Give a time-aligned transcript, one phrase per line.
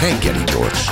[0.00, 0.86] Reggeli gyors.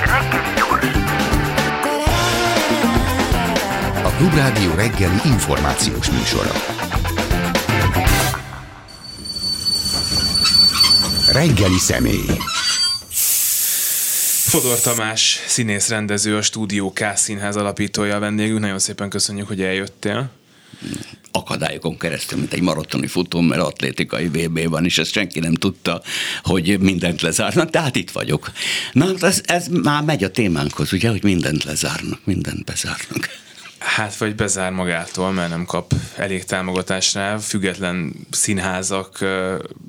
[4.03, 6.51] A Klubrádió reggeli információs műsora.
[11.33, 12.39] Reggeli személy.
[14.49, 18.61] Fodor Tamás, színész rendező, a Stúdió K színház alapítója a vendégünk.
[18.61, 20.31] Nagyon szépen köszönjük, hogy eljöttél
[21.31, 26.03] akadályokon keresztül, mint egy maratoni futó, mert atlétikai VB van, és ezt senki nem tudta,
[26.43, 28.51] hogy mindent lezárnak, tehát itt vagyok.
[28.93, 33.29] Na, ez, ez már megy a témánkhoz, ugye, hogy mindent lezárnak, mindent bezárnak.
[33.79, 37.39] Hát, vagy bezár magától, mert nem kap elég támogatásra.
[37.39, 39.25] Független színházak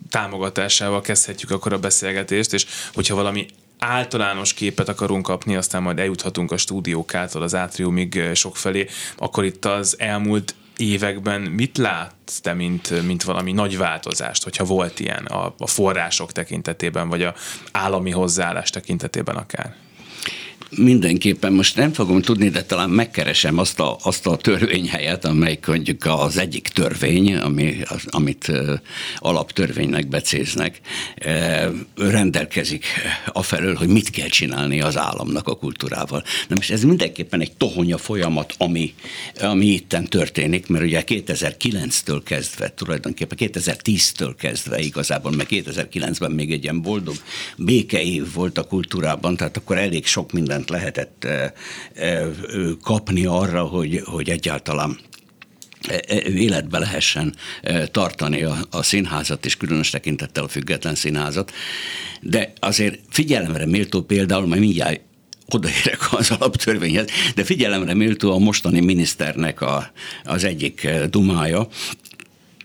[0.10, 3.46] támogatásával kezdhetjük akkor a beszélgetést, és hogyha valami
[3.80, 9.96] általános képet akarunk kapni, aztán majd eljuthatunk a stúdiókától az átriumig sokfelé, akkor itt az
[10.00, 15.68] elmúlt években mit látsz te, mint, mint valami nagy változást, hogyha volt ilyen a, a
[15.68, 17.34] források tekintetében, vagy a
[17.72, 19.76] állami hozzáállás tekintetében akár?
[20.70, 26.06] Mindenképpen most nem fogom tudni, de talán megkeresem azt a, azt a törvényhelyet, amely mondjuk
[26.06, 28.52] az egyik törvény, ami, az, amit
[29.18, 30.80] alaptörvénynek becéznek,
[31.96, 32.86] rendelkezik
[33.34, 36.24] afelől, hogy mit kell csinálni az államnak a kultúrával.
[36.48, 38.94] Na most ez mindenképpen egy tohonya folyamat, ami,
[39.42, 46.64] ami itten történik, mert ugye 2009-től kezdve, tulajdonképpen 2010-től kezdve igazából, mert 2009-ben még egy
[46.64, 47.16] ilyen boldog
[47.58, 51.28] békeév volt a kultúrában, tehát akkor elég sok minden mindent lehetett
[52.82, 54.98] kapni arra, hogy, hogy egyáltalán
[56.26, 57.36] életbe lehessen
[57.92, 61.52] tartani a, a színházat, és különös tekintettel a független színházat.
[62.22, 65.02] De azért figyelemre méltó például, majd mindjárt
[65.50, 69.92] odaérek az alaptörvényhez, de figyelemre méltó a mostani miniszternek a,
[70.24, 71.68] az egyik dumája,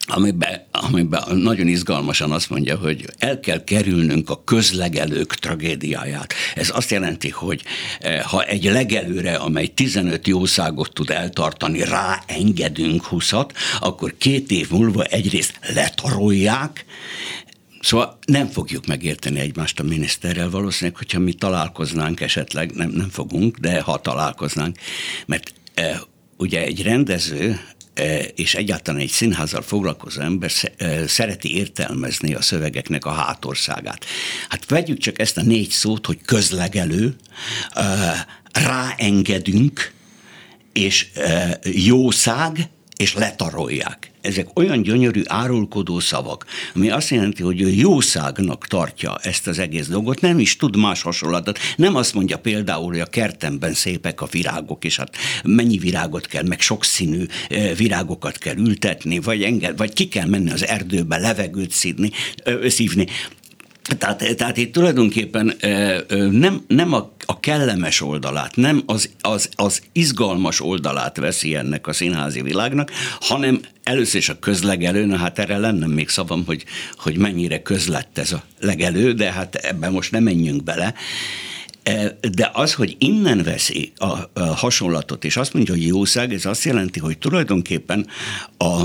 [0.06, 6.34] amiben, amiben nagyon izgalmasan azt mondja, hogy el kell kerülnünk a közlegelők tragédiáját.
[6.54, 7.62] Ez azt jelenti, hogy
[8.00, 13.32] eh, ha egy legelőre, amely 15 jószágot tud eltartani, ráengedünk 20
[13.80, 16.84] akkor két év múlva egyrészt letarolják,
[17.80, 23.56] Szóval nem fogjuk megérteni egymást a miniszterrel valószínűleg, hogyha mi találkoznánk esetleg, nem, nem fogunk,
[23.56, 24.76] de ha találkoznánk,
[25.26, 26.00] mert e,
[26.36, 27.60] ugye egy rendező
[28.34, 34.04] és egyáltalán egy színházzal foglalkozó ember e, szereti értelmezni a szövegeknek a hátországát.
[34.48, 37.16] Hát vegyük csak ezt a négy szót, hogy közlegelő,
[37.70, 39.92] e, ráengedünk,
[40.72, 41.06] és
[41.64, 44.11] jószág, és letarolják.
[44.22, 49.86] Ezek olyan gyönyörű árulkodó szavak, ami azt jelenti, hogy ő jószágnak tartja ezt az egész
[49.86, 51.58] dolgot, nem is tud más hasonlatot.
[51.76, 56.42] Nem azt mondja például, hogy a kertemben szépek a virágok, és hát mennyi virágot kell,
[56.42, 61.70] meg sokszínű eh, virágokat kell ültetni, vagy enged, vagy ki kell menni az erdőbe levegőt
[61.70, 62.10] szívni,
[62.66, 63.06] szívni.
[63.82, 65.54] Tehát, tehát itt tulajdonképpen
[66.30, 71.92] nem, nem a, a kellemes oldalát, nem az, az, az izgalmas oldalát veszi ennek a
[71.92, 76.64] színházi világnak, hanem először is a közlegelő, na hát erre lenne még szavam, hogy,
[76.96, 80.94] hogy mennyire közlett ez a legelő, de hát ebben most nem menjünk bele.
[82.32, 87.00] De az, hogy innen veszi a, hasonlatot, és azt mondja, hogy jószág, ez azt jelenti,
[87.00, 88.06] hogy tulajdonképpen
[88.58, 88.82] a,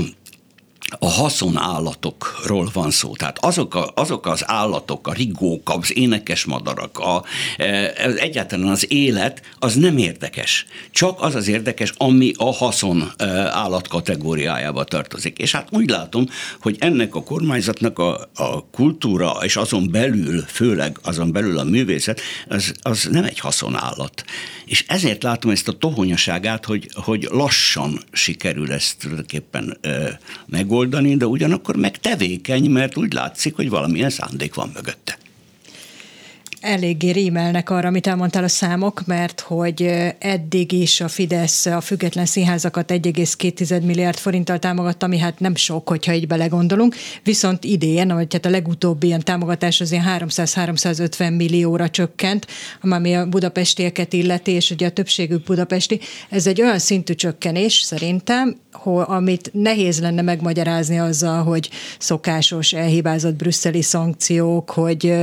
[0.98, 3.16] a haszonállatokról van szó.
[3.16, 7.24] Tehát azok, a, azok az állatok, a rigók, az énekes madarak, a,
[7.56, 10.66] e, egyáltalán az élet, az nem érdekes.
[10.90, 15.38] Csak az az érdekes, ami a haszon e, állat kategóriájába tartozik.
[15.38, 16.26] És hát úgy látom,
[16.60, 22.20] hogy ennek a kormányzatnak a, a kultúra, és azon belül, főleg azon belül a művészet,
[22.48, 24.24] az, az nem egy haszonállat.
[24.64, 31.16] És ezért látom ezt a tohonyaságát, hogy, hogy lassan sikerül ezt tulajdonképpen e, megoldani, megoldani,
[31.16, 35.18] de ugyanakkor meg tevékeny, mert úgy látszik, hogy valamilyen szándék van mögötte
[36.68, 39.82] eléggé rímelnek arra, amit elmondtál a számok, mert hogy
[40.18, 45.88] eddig is a Fidesz a független színházakat 1,2 milliárd forinttal támogatta, ami hát nem sok,
[45.88, 51.90] hogyha így belegondolunk, viszont idén, vagy hát a legutóbbi ilyen támogatás az ilyen 300-350 millióra
[51.90, 52.46] csökkent,
[52.80, 56.00] ami a budapestieket illeti, és ugye a többségük budapesti.
[56.30, 58.56] Ez egy olyan szintű csökkenés szerintem,
[59.04, 65.14] amit nehéz lenne megmagyarázni azzal, hogy szokásos elhibázott brüsszeli szankciók, hogy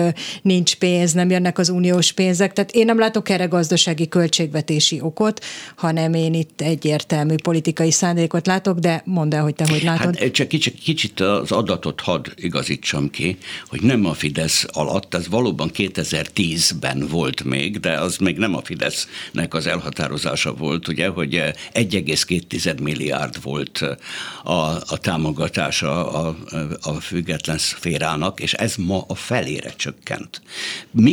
[0.41, 2.53] nincs pénz, nem jönnek az uniós pénzek.
[2.53, 5.43] Tehát én nem látok erre gazdasági költségvetési okot,
[5.75, 10.17] hanem én itt egyértelmű politikai szándékot látok, de mondd el, hogy te hogy látod.
[10.19, 13.37] Hát csak kicsit, kicsit az adatot hadd igazítsam ki,
[13.67, 18.61] hogy nem a Fidesz alatt, ez valóban 2010-ben volt még, de az még nem a
[18.63, 21.33] Fidesznek az elhatározása volt, ugye, hogy
[21.73, 23.83] 1,2 milliárd volt
[24.43, 24.51] a,
[24.87, 26.35] a támogatása a,
[26.81, 30.41] a független szférának, és ez ma a felére csökkent.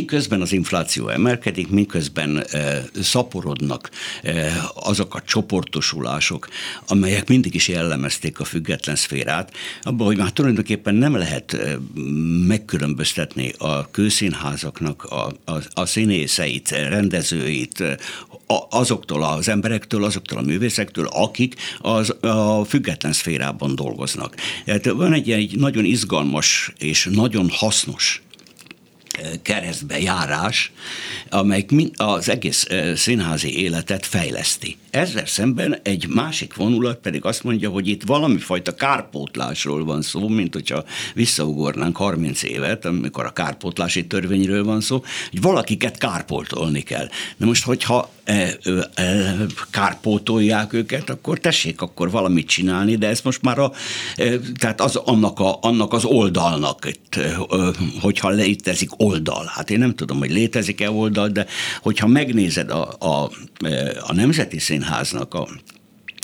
[0.03, 2.43] Miközben az infláció emelkedik, miközben
[3.01, 3.89] szaporodnak
[4.73, 6.47] azok a csoportosulások,
[6.87, 11.57] amelyek mindig is jellemezték a független szférát, abban, hogy már tulajdonképpen nem lehet
[12.47, 17.83] megkülönböztetni a kőszínházaknak a, a, a színészeit, rendezőit,
[18.69, 24.35] azoktól az emberektől, azoktól a művészektől, akik az, a független szférában dolgoznak.
[24.65, 28.22] Tehát van egy, egy nagyon izgalmas és nagyon hasznos
[29.41, 30.71] keresztbe járás,
[31.29, 34.77] amelyik az egész színházi életet fejleszti.
[34.93, 40.27] Ezzel szemben egy másik vonulat pedig azt mondja, hogy itt valami fajta kárpótlásról van szó,
[40.27, 40.83] mint hogyha
[41.13, 47.07] visszaugornánk 30 évet, amikor a kárpótlási törvényről van szó, hogy valakiket kárpótolni kell.
[47.37, 48.57] Na most, hogyha e,
[48.93, 49.35] e,
[49.71, 53.71] kárpótolják őket, akkor tessék akkor valamit csinálni, de ez most már a,
[54.15, 57.19] e, tehát az, annak, a, annak az oldalnak, itt,
[58.01, 61.45] hogyha létezik oldal, hát én nem tudom, hogy létezik-e oldal, de
[61.81, 63.31] hogyha megnézed a, a,
[63.99, 65.47] a Nemzeti Színháznak a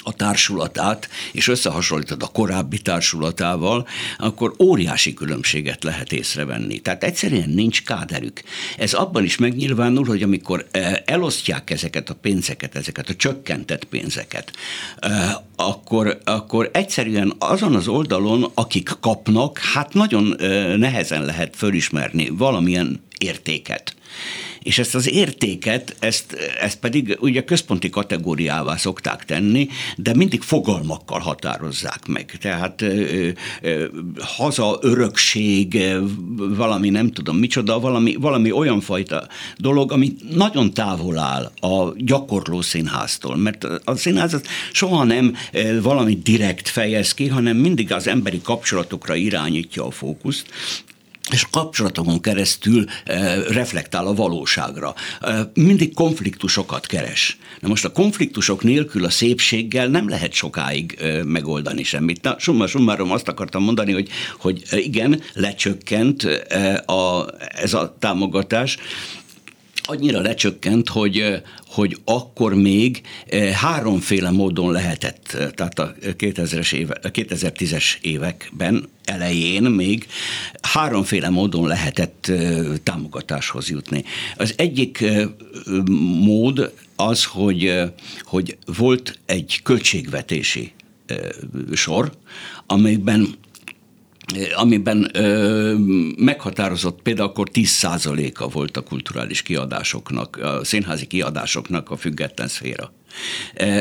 [0.04, 3.88] a társulatát, és összehasonlítod a korábbi társulatával,
[4.18, 6.80] akkor óriási különbséget lehet észrevenni.
[6.80, 8.42] Tehát egyszerűen nincs káderük.
[8.78, 10.68] Ez abban is megnyilvánul, hogy amikor
[11.06, 14.52] elosztják ezeket a pénzeket, ezeket a csökkentett pénzeket,
[15.56, 20.36] akkor, akkor egyszerűen azon az oldalon, akik kapnak, hát nagyon
[20.78, 23.96] nehezen lehet fölismerni valamilyen értéket.
[24.64, 31.20] És ezt az értéket, ezt, ezt pedig ugye központi kategóriává szokták tenni, de mindig fogalmakkal
[31.20, 32.38] határozzák meg.
[32.42, 33.30] Tehát ö,
[33.62, 33.86] ö,
[34.20, 35.84] haza, örökség,
[36.38, 39.28] valami nem tudom micsoda, valami, valami olyan fajta
[39.58, 44.42] dolog, ami nagyon távol áll a gyakorló színháztól, mert a színház
[44.72, 45.36] soha nem
[45.82, 50.48] valami direkt fejez ki, hanem mindig az emberi kapcsolatokra irányítja a fókuszt,
[51.32, 54.94] és kapcsolatokon keresztül e, reflektál a valóságra.
[55.22, 57.38] E, mindig konfliktusokat keres.
[57.60, 62.22] Na most a konfliktusok nélkül a szépséggel nem lehet sokáig e, megoldani semmit.
[62.22, 64.10] Na, summa summarum azt akartam mondani, hogy,
[64.40, 66.24] hogy igen, lecsökkent
[66.86, 68.78] a, ez a támogatás,
[69.90, 73.02] annyira lecsökkent, hogy, hogy akkor még
[73.54, 80.08] háromféle módon lehetett, tehát a 2000-es éve, 2010-es években elején még
[80.62, 82.32] háromféle módon lehetett
[82.84, 84.04] támogatáshoz jutni.
[84.38, 85.04] Az egyik
[86.24, 87.74] mód az, hogy,
[88.24, 90.72] hogy volt egy költségvetési
[91.74, 92.12] sor,
[92.66, 93.36] amelyben
[94.56, 95.74] amiben ö,
[96.18, 102.94] meghatározott például akkor 10%-a volt a kulturális kiadásoknak, a színházi kiadásoknak a független szféra.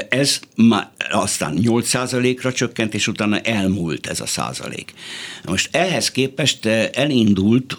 [0.09, 4.95] Ez már aztán 8%-ra csökkent, és utána elmúlt ez a százalék.
[5.45, 7.77] Most ehhez képest elindult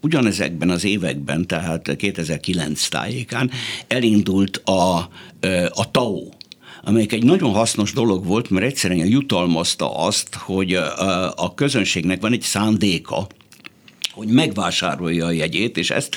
[0.00, 3.50] ugyanezekben az években, tehát 2009 tájékán
[3.88, 4.96] elindult a,
[5.68, 6.28] a TAO,
[6.82, 10.74] amelyik egy nagyon hasznos dolog volt, mert egyszerűen jutalmazta azt, hogy
[11.34, 13.26] a közönségnek van egy szándéka,
[14.12, 16.16] hogy megvásárolja a jegyét, és ezt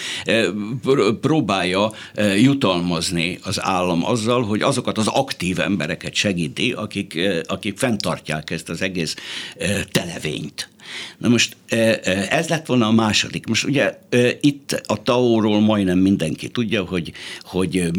[1.22, 1.92] próbálja
[2.38, 8.82] jutalmazni az állam azzal, hogy azokat az aktív embereket segíti, akik, akik fenntartják ezt az
[8.82, 9.16] egész
[9.92, 10.73] televényt.
[11.18, 11.56] Na most
[12.30, 13.46] ez lett volna a második.
[13.46, 14.00] Most ugye
[14.40, 17.92] itt a TAO-ról majdnem mindenki tudja, hogy, hogy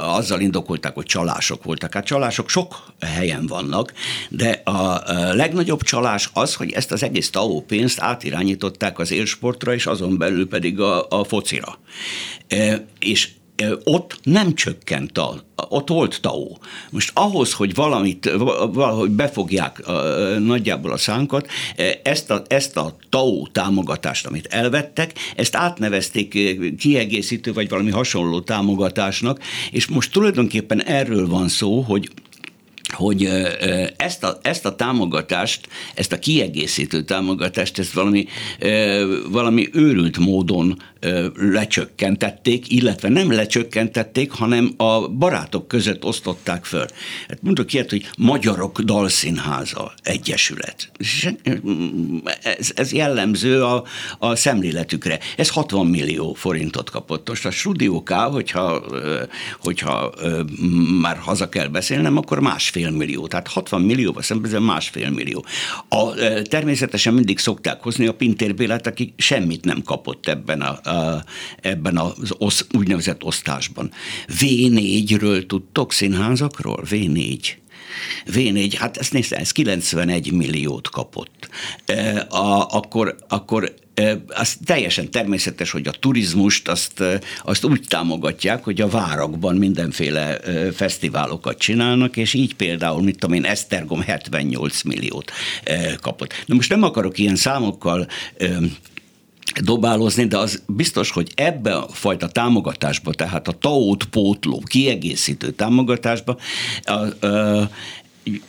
[0.00, 1.94] azzal indokolták, hogy csalások voltak.
[1.94, 3.92] Hát csalások sok helyen vannak,
[4.28, 5.02] de a
[5.34, 10.48] legnagyobb csalás az, hogy ezt az egész TAO pénzt átirányították az élsportra, és azon belül
[10.48, 11.78] pedig a, a focira.
[12.98, 13.28] És
[13.84, 16.48] ott nem csökkent a, ott volt TAO.
[16.90, 18.30] Most ahhoz, hogy valamit,
[18.72, 19.82] valahogy befogják
[20.38, 21.46] nagyjából a szánkat,
[22.02, 26.38] ezt a, ezt a TAO támogatást, amit elvettek, ezt átnevezték
[26.78, 29.40] kiegészítő vagy valami hasonló támogatásnak,
[29.70, 32.10] és most tulajdonképpen erről van szó, hogy
[32.92, 33.28] hogy
[33.96, 38.26] ezt a, ezt a támogatást, ezt a kiegészítő támogatást, ezt valami,
[39.30, 40.82] valami őrült módon
[41.34, 46.86] lecsökkentették, illetve nem lecsökkentették, hanem a barátok között osztották föl.
[47.28, 50.90] Hát mondok ilyet, hogy Magyarok Dalszínháza Egyesület.
[52.42, 53.84] Ez, ez jellemző a,
[54.18, 55.18] a szemléletükre.
[55.36, 57.28] Ez 60 millió forintot kapott.
[57.28, 58.84] Most a Studio K, hogyha,
[59.60, 60.12] hogyha
[61.00, 63.26] már haza kell beszélnem, akkor másfél millió.
[63.26, 65.44] Tehát 60 millióval szemben másfél millió.
[65.88, 70.80] A, természetesen mindig szokták hozni a Pintér Bélát, aki semmit nem kapott ebben a,
[71.60, 73.90] ebben az osz, úgynevezett osztásban.
[74.40, 76.82] V4-ről tudtok színházakról?
[76.90, 77.38] V4.
[78.26, 81.48] V4, hát ezt nézd, ez 91 milliót kapott.
[81.84, 83.74] E, a, akkor, akkor
[84.28, 87.02] az teljesen természetes, hogy a turizmust azt,
[87.44, 90.40] azt úgy támogatják, hogy a várakban mindenféle
[90.74, 95.32] fesztiválokat csinálnak, és így például, mit tudom én, Esztergom 78 milliót
[96.00, 96.44] kapott.
[96.46, 98.06] Na most nem akarok ilyen számokkal
[99.60, 106.36] dobálozni, de az biztos, hogy ebbe a fajta támogatásba, tehát a TAO-t pótló, kiegészítő támogatásba
[106.82, 107.70] a, a,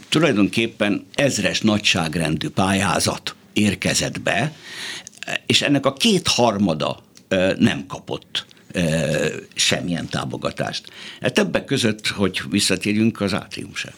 [0.09, 4.53] tulajdonképpen ezres nagyságrendű pályázat érkezett be,
[5.45, 7.03] és ennek a kétharmada
[7.57, 8.45] nem kapott
[9.55, 10.89] semmilyen támogatást.
[11.19, 13.93] E többek között, hogy visszatérjünk az átrium sem.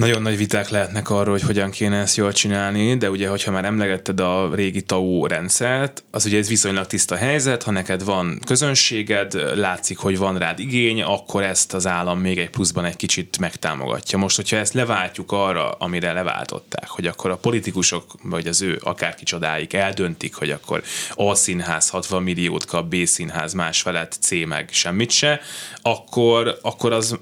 [0.00, 3.64] Nagyon nagy viták lehetnek arról, hogy hogyan kéne ezt jól csinálni, de ugye, hogyha már
[3.64, 9.56] emlegetted a régi TAU rendszert, az ugye ez viszonylag tiszta helyzet, ha neked van közönséged,
[9.58, 14.18] látszik, hogy van rád igény, akkor ezt az állam még egy pluszban egy kicsit megtámogatja.
[14.18, 19.24] Most, hogyha ezt leváltjuk arra, amire leváltották, hogy akkor a politikusok, vagy az ő akárki
[19.24, 20.82] csodáik eldöntik, hogy akkor
[21.14, 25.40] A színház 60 milliót kap, B színház más felett, C meg semmit se,
[25.82, 27.18] akkor, akkor az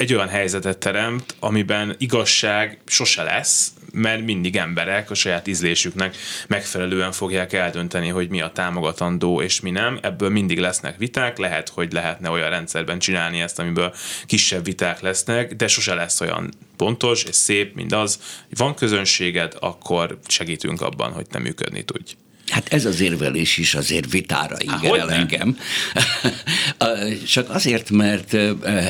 [0.00, 6.16] egy olyan helyzetet teremt, amiben igazság sose lesz, mert mindig emberek a saját ízlésüknek
[6.46, 9.98] megfelelően fogják eldönteni, hogy mi a támogatandó és mi nem.
[10.02, 13.94] Ebből mindig lesznek viták, lehet, hogy lehetne olyan rendszerben csinálni ezt, amiből
[14.26, 19.56] kisebb viták lesznek, de sose lesz olyan pontos és szép, mint az, hogy van közönséged,
[19.60, 22.14] akkor segítünk abban, hogy te működni tudj.
[22.50, 25.58] Hát ez az érvelés is azért vitára ígér engem.
[27.32, 28.34] Csak azért, mert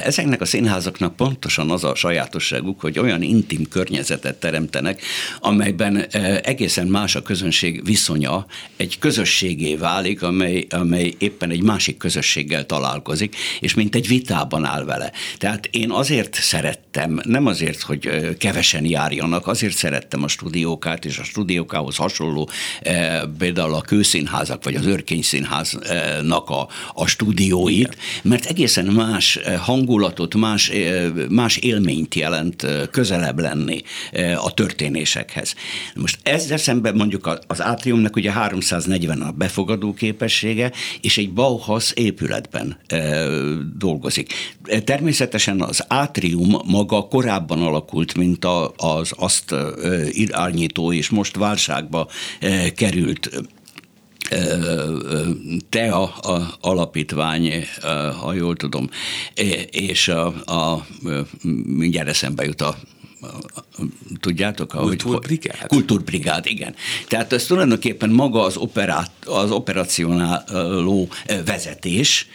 [0.05, 5.03] ezeknek a színházaknak pontosan az a sajátosságuk, hogy olyan intim környezetet teremtenek,
[5.41, 5.97] amelyben
[6.43, 13.37] egészen más a közönség viszonya, egy közösségé válik, amely, amely éppen egy másik közösséggel találkozik,
[13.61, 15.13] és mint egy vitában áll vele.
[15.39, 21.25] Tehát én azért szerettem, nem azért, hogy kevesen járjanak, azért szerettem a stúdiókát, és a
[21.25, 22.51] stúdiókához hasonló
[23.53, 30.73] például a kőszínházak, vagy az örkényszínháznak a, a stúdióit, mert egészen más hangulatot, más,
[31.29, 33.83] más élményt jelent közelebb lenni
[34.37, 35.55] a történésekhez.
[35.95, 42.77] Most ezzel szemben mondjuk az átriumnak ugye 340 a befogadó képessége, és egy Bauhaus épületben
[43.79, 44.33] dolgozik.
[44.85, 48.45] Természetesen az átrium maga korábban alakult, mint
[48.77, 49.55] az azt
[50.11, 52.09] irányító, és most válságba
[52.75, 53.31] került
[55.69, 57.65] TEA a alapítvány,
[58.21, 58.89] ha jól tudom,
[59.71, 60.87] és a, a
[61.67, 62.77] mindjárt eszembe jut a
[64.21, 64.69] tudjátok?
[64.69, 65.67] Kultúrbrigád?
[65.67, 66.75] Kultúrbrigád, igen.
[67.09, 71.09] Tehát ez tulajdonképpen maga az, operát, az operacionáló
[71.45, 72.27] vezetés,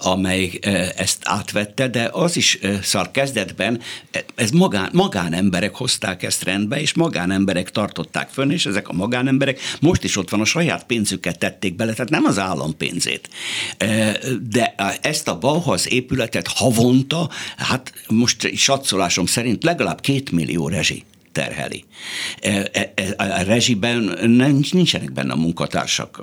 [0.00, 0.58] amely
[0.96, 3.80] ezt átvette, de az is szar kezdetben,
[4.34, 10.04] ez magán, magánemberek hozták ezt rendbe, és magánemberek tartották fönn, és ezek a magánemberek most
[10.04, 13.28] is ott van, a saját pénzüket tették bele, tehát nem az állam pénzét.
[14.50, 21.84] De ezt a Bauhaus épületet havonta, hát most satszólásom szerint legalább két millió rezsi terheli.
[22.40, 24.18] E, e, e, a rezsiben
[24.70, 26.20] nincsenek benne a munkatársak,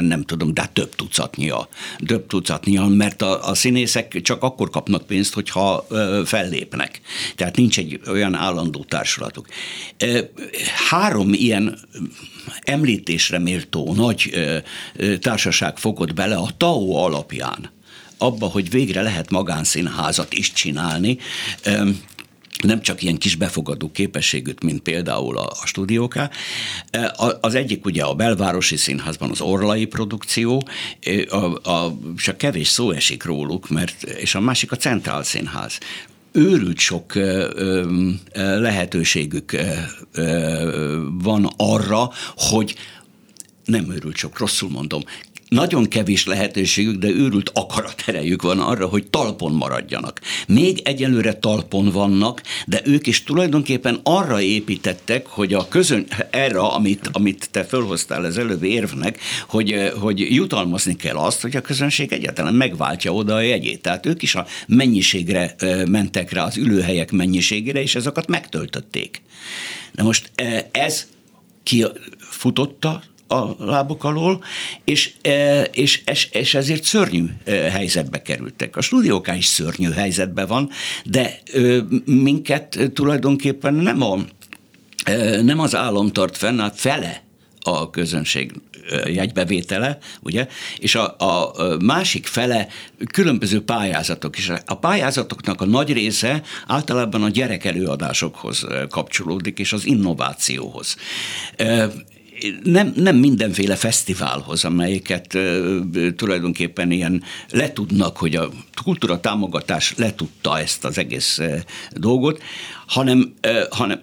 [0.00, 1.68] nem tudom, de több tucatnyia,
[2.06, 5.86] több tucatnyia, mert a, a színészek csak akkor kapnak pénzt, hogyha
[6.24, 7.00] fellépnek.
[7.34, 9.46] Tehát nincs egy olyan állandó társulatuk.
[10.88, 11.78] Három ilyen
[12.60, 14.30] említésre méltó nagy
[15.20, 17.74] társaság fogott bele a TAO alapján
[18.18, 21.18] abba, hogy végre lehet magánszínházat is csinálni,
[22.62, 26.30] nem csak ilyen kis befogadó képességűt, mint például a, a stúdióká.
[26.90, 30.68] E, az egyik ugye a belvárosi színházban az Orlai produkció,
[31.00, 35.78] e, a, a, csak kevés szó esik róluk, mert, és a másik a Centrál Színház
[36.32, 37.12] őrült sok
[38.34, 39.56] lehetőségük
[41.22, 42.74] van arra, hogy
[43.64, 45.02] nem őrült sok, rosszul mondom,
[45.48, 50.20] nagyon kevés lehetőségük, de őrült akaraterejük van arra, hogy talpon maradjanak.
[50.46, 57.08] Még egyelőre talpon vannak, de ők is tulajdonképpen arra építettek, hogy a közön, erre, amit,
[57.12, 62.54] amit te fölhoztál az előbb érvnek, hogy, hogy jutalmazni kell azt, hogy a közönség egyáltalán
[62.54, 63.82] megváltja oda a jegyét.
[63.82, 65.54] Tehát ők is a mennyiségre
[65.88, 69.22] mentek rá, az ülőhelyek mennyiségére, és ezeket megtöltötték.
[69.92, 70.30] Na most
[70.70, 71.06] ez
[71.62, 74.44] kifutotta a lábok alól,
[74.84, 78.76] és, e, és, és, és ezért szörnyű e, helyzetbe kerültek.
[78.76, 80.70] A stúdiók is szörnyű helyzetben van,
[81.04, 81.40] de
[82.04, 84.18] minket tulajdonképpen nem, a,
[85.04, 87.24] e, nem az állam tart fenn, a fele
[87.60, 88.52] a közönség
[89.06, 92.68] jegybevétele, ugye, és a, a másik fele
[93.12, 99.86] különböző pályázatok, és a pályázatoknak a nagy része általában a gyerek előadásokhoz kapcsolódik, és az
[99.86, 100.96] innovációhoz
[102.62, 108.50] nem, nem mindenféle fesztiválhoz, amelyeket uh, tulajdonképpen ilyen letudnak, hogy a
[108.84, 111.40] kultúra támogatás letudta ezt az egész
[111.90, 112.42] dolgot,
[112.86, 113.34] hanem,
[113.70, 114.00] hanem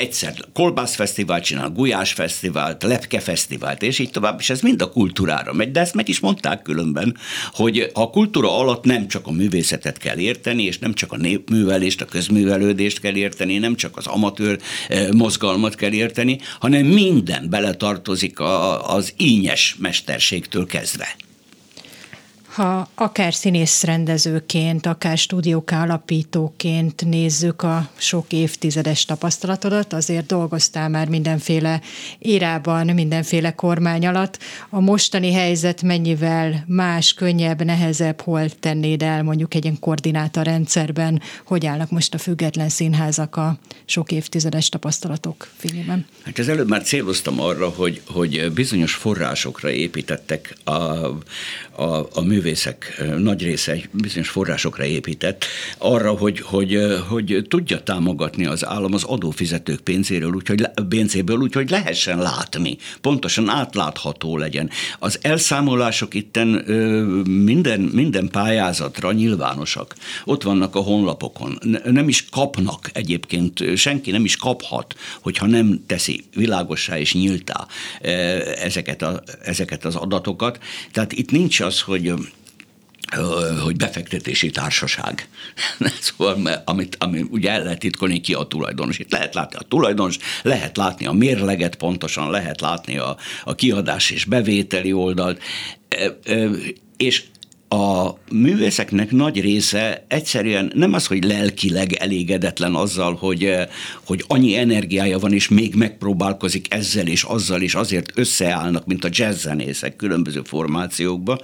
[0.00, 4.90] egyszer Kolbász Fesztivált csinál, Gulyás Fesztivált, Lepke Fesztivált, és így tovább, és ez mind a
[4.90, 7.16] kultúrára megy, de ezt meg is mondták különben,
[7.52, 12.00] hogy a kultúra alatt nem csak a művészetet kell érteni, és nem csak a népművelést,
[12.00, 14.58] a közművelődést kell érteni, nem csak az amatőr
[15.12, 18.40] mozgalmat kell érteni, hanem minden beletartozik
[18.80, 21.16] az ínyes mesterségtől kezdve
[22.56, 31.80] ha akár színészrendezőként, akár stúdiók alapítóként nézzük a sok évtizedes tapasztalatodat, azért dolgoztál már mindenféle
[32.18, 34.38] érában, mindenféle kormány alatt.
[34.70, 41.66] A mostani helyzet mennyivel más, könnyebb, nehezebb, hol tennéd el mondjuk egy ilyen koordinátorrendszerben, hogy
[41.66, 46.06] állnak most a független színházak a sok évtizedes tapasztalatok fényében?
[46.24, 53.02] Hát ez előbb már céloztam arra, hogy, hogy bizonyos forrásokra építettek a, a, a művészek
[53.18, 55.44] nagy része bizonyos forrásokra épített,
[55.78, 62.18] arra, hogy, hogy, hogy tudja támogatni az állam az adófizetők pénzéről, úgyhogy, pénzéből, úgyhogy lehessen
[62.18, 64.70] látni, pontosan átlátható legyen.
[64.98, 66.48] Az elszámolások itten
[67.28, 69.94] minden, minden pályázatra nyilvánosak.
[70.24, 71.58] Ott vannak a honlapokon.
[71.84, 77.66] Nem is kapnak egyébként, senki nem is kaphat, hogyha nem teszi világossá és nyíltá
[78.62, 80.58] ezeket, a, ezeket az adatokat.
[80.92, 82.12] Tehát itt nincs az, hogy
[83.62, 85.28] hogy befektetési társaság.
[86.00, 88.98] szóval, amit, ami ugye el lehet titkolni ki a tulajdonos.
[88.98, 94.10] Itt lehet látni a tulajdonos, lehet látni a mérleget pontosan, lehet látni a, a kiadás
[94.10, 95.42] és bevételi oldalt,
[96.96, 97.24] és
[97.68, 103.68] a művészeknek nagy része egyszerűen nem az, hogy lelkileg elégedetlen azzal, hogy, eh,
[104.04, 109.08] hogy annyi energiája van, és még megpróbálkozik ezzel és azzal, és azért összeállnak, mint a
[109.10, 111.38] jazzzenészek különböző formációkba,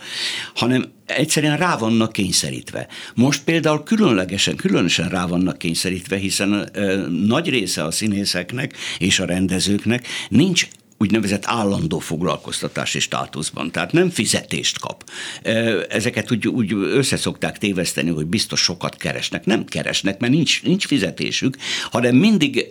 [0.54, 2.87] hanem egyszerűen rá vannak kényszerítve.
[3.14, 9.19] Most például különlegesen, különösen rá vannak kényszerítve, hiszen ö, eh, nagy része a színészeknek és
[9.19, 10.69] a rendezőknek nincs
[11.02, 15.10] úgynevezett állandó foglalkoztatási státuszban, tehát nem fizetést kap.
[15.88, 19.45] Ezeket úgy, úgy összeszokták téveszteni, hogy biztos sokat keresnek.
[19.45, 21.56] Nem keresnek, mert nincs, nincs fizetésük,
[21.91, 22.69] hanem mindig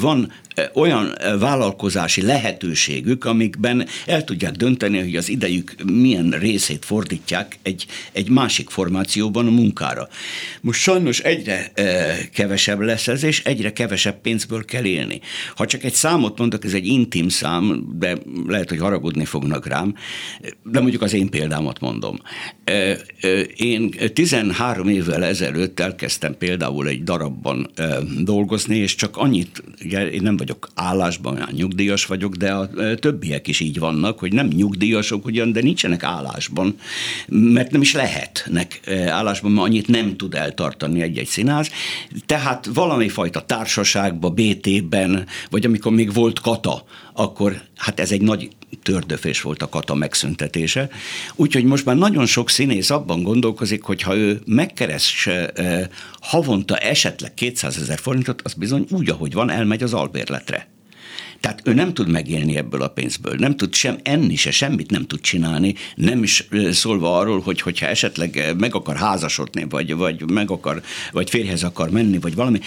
[0.00, 0.32] van
[0.74, 8.28] olyan vállalkozási lehetőségük, amikben el tudják dönteni, hogy az idejük milyen részét fordítják egy, egy
[8.28, 10.08] másik formációban a munkára.
[10.60, 11.72] Most sajnos egyre
[12.32, 15.20] kevesebb lesz ez, és egyre kevesebb pénzből kell élni.
[15.56, 19.94] Ha csak egy számot mondok, ez egy intim szám, de lehet, hogy haragudni fognak rám,
[20.62, 22.16] de mondjuk az én példámat mondom.
[23.56, 27.70] Én 13 évvel ezelőtt elkezdtem például egy darabban
[28.20, 29.62] dolgozni, és csak annyit,
[30.12, 34.46] én nem vagyok állásban, olyan nyugdíjas vagyok, de a többiek is így vannak, hogy nem
[34.46, 36.76] nyugdíjasok ugyan, de nincsenek állásban,
[37.28, 41.70] mert nem is lehetnek állásban, mert annyit nem tud eltartani egy-egy színház.
[42.26, 48.48] Tehát valami fajta társaságban, BT-ben, vagy amikor még volt kata, akkor hát ez egy nagy
[48.82, 50.88] tördöfés volt a kata megszüntetése.
[51.34, 55.28] Úgyhogy most már nagyon sok színész abban gondolkozik, hogy ha ő megkeres
[56.20, 60.68] havonta esetleg 200 ezer forintot, az bizony úgy, ahogy van, elmegy az albérletre.
[61.40, 65.06] Tehát ő nem tud megélni ebből a pénzből, nem tud sem enni, se semmit nem
[65.06, 70.50] tud csinálni, nem is szólva arról, hogy hogyha esetleg meg akar házasodni, vagy, vagy meg
[70.50, 72.60] akar, vagy férjhez akar menni, vagy valami,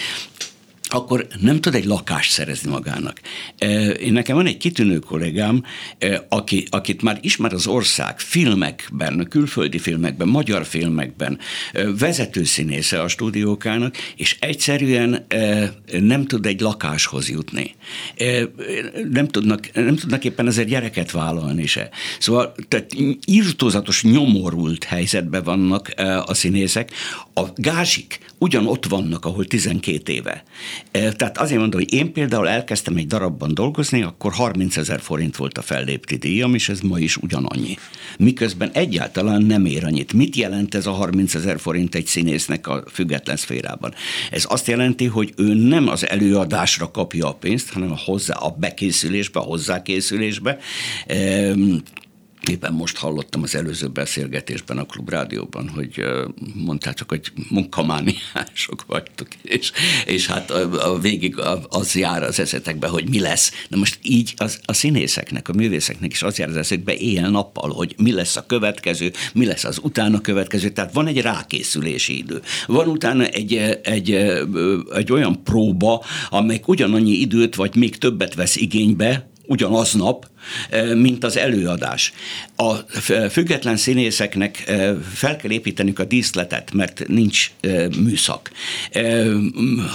[0.92, 3.20] akkor nem tud egy lakást szerezni magának.
[4.00, 5.64] Én nekem van egy kitűnő kollégám,
[6.28, 11.38] aki, akit már ismer az ország filmekben, külföldi filmekben, magyar filmekben,
[11.98, 15.26] vezetőszínésze a stúdiókának, és egyszerűen
[16.00, 17.74] nem tud egy lakáshoz jutni.
[19.10, 21.90] Nem tudnak, nem tudnak éppen ezért gyereket vállalni se.
[22.18, 25.92] Szóval tehát írtózatos, nyomorult helyzetben vannak
[26.26, 26.90] a színészek.
[27.34, 30.42] A gázsik ugyan ott vannak, ahol 12 éve.
[30.90, 35.58] Tehát azért mondom, hogy én például elkezdtem egy darabban dolgozni, akkor 30 ezer forint volt
[35.58, 37.76] a fellépti díjam, és ez ma is ugyanannyi.
[38.18, 40.12] Miközben egyáltalán nem ér annyit.
[40.12, 43.94] Mit jelent ez a 30 ezer forint egy színésznek a független szférában?
[44.30, 48.56] Ez azt jelenti, hogy ő nem az előadásra kapja a pénzt, hanem a hozzá, a
[48.58, 50.58] bekészülésbe, a hozzákészülésbe
[52.50, 56.04] Éppen most hallottam az előző beszélgetésben a klubrádióban, hogy
[56.54, 59.72] mondtátok, hogy munkamániások vagytok, és,
[60.06, 63.52] és hát a, a végig az jár az eszetekbe, hogy mi lesz.
[63.68, 67.94] Na most így az, a színészeknek, a művészeknek is az jár az eszetekbe éjjel-nappal, hogy
[67.98, 72.42] mi lesz a következő, mi lesz az utána következő, tehát van egy rákészülési idő.
[72.66, 74.10] Van utána egy, egy,
[74.94, 80.30] egy olyan próba, amelyik ugyanannyi időt, vagy még többet vesz igénybe, ugyanaznap,
[80.94, 82.12] mint az előadás.
[82.56, 82.74] A
[83.30, 84.56] független színészeknek
[85.14, 87.50] fel kell építenünk a díszletet, mert nincs
[87.98, 88.50] műszak.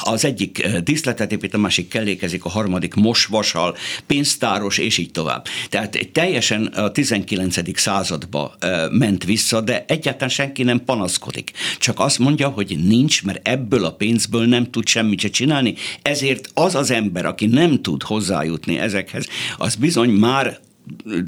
[0.03, 5.45] Az egyik díszletet épít, a másik kellékezik, a harmadik mosvasal, pénztáros, és így tovább.
[5.69, 7.79] Tehát teljesen a 19.
[7.79, 8.55] századba
[8.91, 11.51] ment vissza, de egyáltalán senki nem panaszkodik.
[11.79, 16.49] Csak azt mondja, hogy nincs, mert ebből a pénzből nem tud semmit se csinálni, ezért
[16.53, 20.59] az az ember, aki nem tud hozzájutni ezekhez, az bizony már már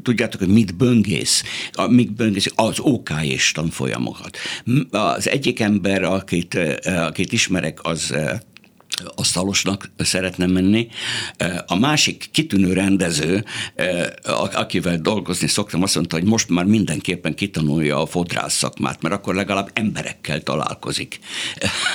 [0.04, 1.44] tudjátok, hogy mit böngész,
[1.88, 4.38] mit böngész az OK és tanfolyamokat.
[4.92, 6.54] Az egyik ember, akit,
[6.86, 8.14] akit ismerek, az
[9.16, 10.88] asztalosnak szeretne menni.
[11.68, 13.46] A másik kitűnő rendező,
[14.54, 19.36] akivel dolgozni szoktam, azt mondta, hogy most már mindenképpen kitanulja a fodrász szakmát, mert akkor
[19.36, 21.20] legalább emberekkel találkozik.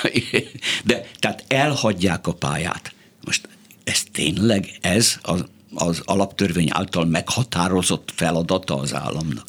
[0.84, 2.94] De tehát elhagyják a pályát.
[3.24, 3.48] Most
[3.84, 9.46] ez tényleg ez az az alaptörvény által meghatározott feladata az államnak.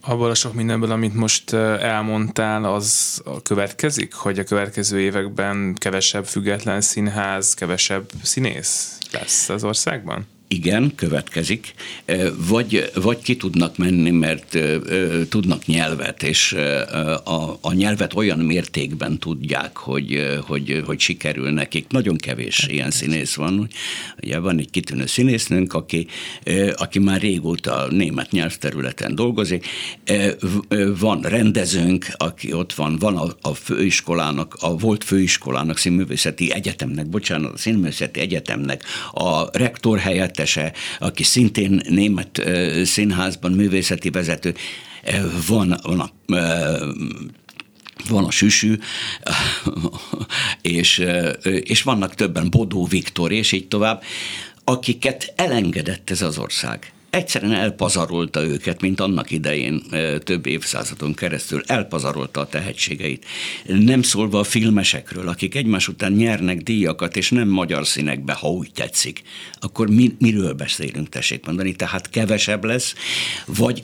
[0.00, 6.80] Abból a sok mindenből, amit most elmondtál, az következik, hogy a következő években kevesebb független
[6.80, 10.26] színház, kevesebb színész lesz az országban?
[10.54, 11.74] Igen, következik,
[12.48, 14.58] vagy, vagy ki tudnak menni, mert
[15.28, 16.52] tudnak nyelvet, és
[17.24, 21.86] a, a nyelvet olyan mértékben tudják, hogy, hogy, hogy sikerül nekik.
[21.88, 23.68] Nagyon kevés ilyen színész van.
[24.22, 26.06] Ugye van egy kitűnő színésznőnk, aki,
[26.76, 29.66] aki már régóta német nyelvterületen dolgozik,
[30.98, 37.52] van rendezőnk, aki ott van, van a, a főiskolának, a volt főiskolának, színművészeti egyetemnek, bocsánat,
[37.52, 42.42] a színművészeti egyetemnek a rektor helyett helyettese, aki szintén német
[42.84, 44.54] színházban művészeti vezető,
[45.46, 46.10] van, van a
[48.08, 48.78] van a süsű,
[50.62, 51.04] és,
[51.60, 54.02] és vannak többen, Bodó Viktor, és így tovább,
[54.64, 59.82] akiket elengedett ez az ország egyszerűen elpazarolta őket, mint annak idején
[60.24, 63.24] több évszázadon keresztül, elpazarolta a tehetségeit.
[63.66, 68.70] Nem szólva a filmesekről, akik egymás után nyernek díjakat, és nem magyar színekbe, ha úgy
[68.74, 69.22] tetszik,
[69.60, 71.76] akkor mi, miről beszélünk, tessék mondani?
[71.76, 72.94] Tehát kevesebb lesz,
[73.46, 73.82] vagy,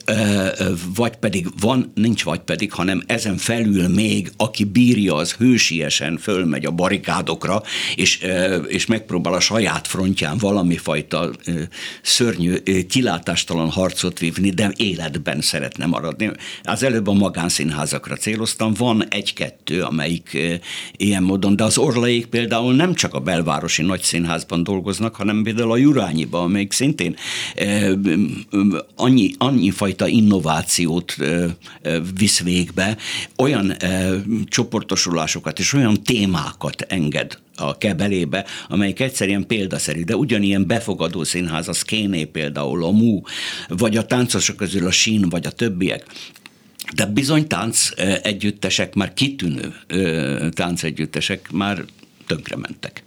[0.94, 6.66] vagy pedig van, nincs vagy pedig, hanem ezen felül még, aki bírja, az hősiesen fölmegy
[6.66, 7.62] a barikádokra,
[7.94, 8.26] és,
[8.66, 11.30] és megpróbál a saját frontján valami fajta
[12.02, 12.56] szörnyű
[12.88, 16.30] kilát kilátástalan harcot vívni, de életben szeretne maradni.
[16.62, 20.38] Az előbb a magánszínházakra céloztam, van egy-kettő, amelyik
[20.96, 25.76] ilyen módon, de az orlaik például nem csak a belvárosi nagyszínházban dolgoznak, hanem például a
[25.76, 27.16] Jurányiban, amelyik szintén
[28.96, 31.16] annyi, annyi fajta innovációt
[32.18, 32.96] visz végbe,
[33.36, 33.76] olyan
[34.44, 41.72] csoportosulásokat és olyan témákat enged a kebelébe, amelyik egyszerűen példaszerű, de ugyanilyen befogadó színház, a
[41.72, 43.20] Szkéné például, a MU,
[43.68, 46.06] vagy a táncosok közül a Sín, vagy a többiek.
[46.94, 47.88] De bizony tánc
[48.22, 49.74] együttesek, már kitűnő
[50.50, 51.84] tánc együttesek már
[52.26, 53.02] tönkrementek.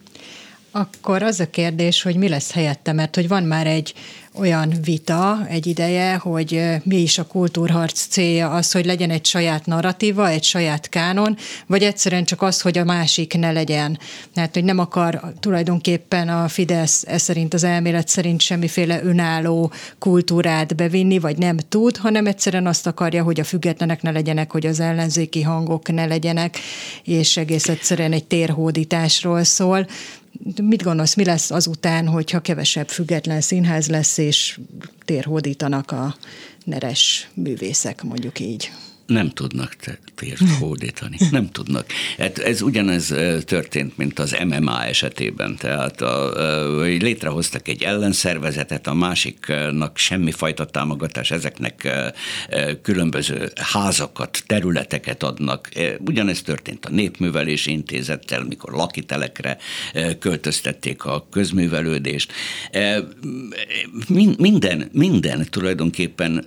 [0.76, 3.94] Akkor az a kérdés, hogy mi lesz helyette, mert hogy van már egy
[4.36, 9.66] olyan vita egy ideje, hogy mi is a kultúrharc célja az, hogy legyen egy saját
[9.66, 14.00] narratíva, egy saját kánon, vagy egyszerűen csak az, hogy a másik ne legyen.
[14.34, 20.76] Tehát, hogy nem akar tulajdonképpen a Fidesz ez szerint az elmélet szerint semmiféle önálló kultúrát
[20.76, 24.80] bevinni, vagy nem tud, hanem egyszerűen azt akarja, hogy a függetlenek ne legyenek, hogy az
[24.80, 26.58] ellenzéki hangok ne legyenek,
[27.04, 29.88] és egész egyszerűen egy térhódításról szól
[30.62, 34.60] mit gondolsz, mi lesz azután, hogyha kevesebb független színház lesz, és
[35.06, 36.16] térhódítanak a
[36.64, 38.72] neres művészek, mondjuk így?
[39.14, 39.76] Nem tudnak
[40.16, 41.18] tért hódítani.
[41.32, 41.86] Nem tudnak.
[42.18, 43.14] Hát ez ugyanez
[43.46, 45.56] történt, mint az MMA esetében.
[45.56, 46.32] Tehát a,
[46.82, 51.88] létrehoztak egy ellenszervezetet, a másiknak semmifajta támogatás, ezeknek
[52.82, 55.70] különböző házakat, területeket adnak.
[56.00, 59.58] Ugyanez történt a Népművelési Intézettel, mikor lakitelekre
[60.20, 62.32] költöztették a közművelődést.
[64.38, 66.46] Minden, minden tulajdonképpen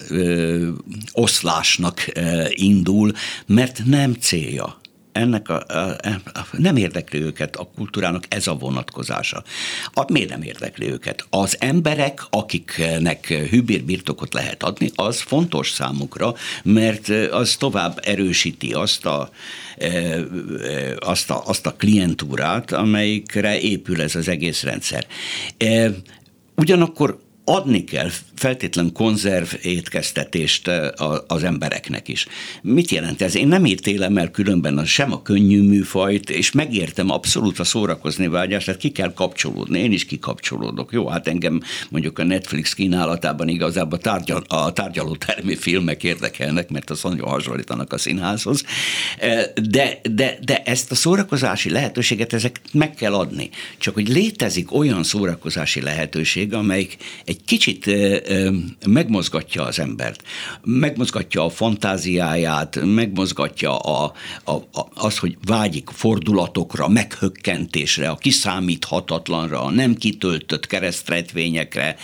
[1.12, 2.07] oszlásnak
[2.56, 3.12] indul,
[3.46, 4.80] mert nem célja
[5.16, 5.96] ennek a, a,
[6.34, 9.42] a, nem érdekli őket a kultúrának ez a vonatkozása.
[9.92, 11.26] A, miért nem érdekli őket?
[11.30, 19.06] Az emberek, akiknek hűbér birtokot lehet adni, az fontos számukra, mert az tovább erősíti azt
[19.06, 19.30] a,
[20.98, 25.06] azt a, azt a klientúrát, amelyikre épül ez az egész rendszer.
[26.56, 30.88] Ugyanakkor adni kell feltétlen konzerv étkeztetést eh,
[31.27, 32.27] az embereknek is.
[32.62, 33.37] Mit jelent ez?
[33.37, 38.64] Én nem ítélem el különben sem a könnyű műfajt, és megértem abszolút a szórakozni vágyást,
[38.64, 39.79] tehát ki kell kapcsolódni.
[39.79, 40.92] Én is kikapcsolódok.
[40.92, 47.03] Jó, hát engem mondjuk a Netflix kínálatában igazából tárgyal, a tárgyalótermi filmek érdekelnek, mert az
[47.03, 48.64] nagyon hasonlítanak a színházhoz.
[49.18, 53.51] Eh, de, de, de ezt a szórakozási lehetőséget ezek meg kell adni.
[53.79, 57.87] Csak hogy létezik olyan szórakozási lehetőség, amelyik egy egy kicsit
[58.86, 60.22] megmozgatja az embert,
[60.64, 64.12] megmozgatja a fantáziáját, megmozgatja a,
[64.44, 71.96] a, a, az, hogy vágyik fordulatokra, meghökkentésre, a kiszámíthatatlanra, a nem kitöltött keresztretvényekre,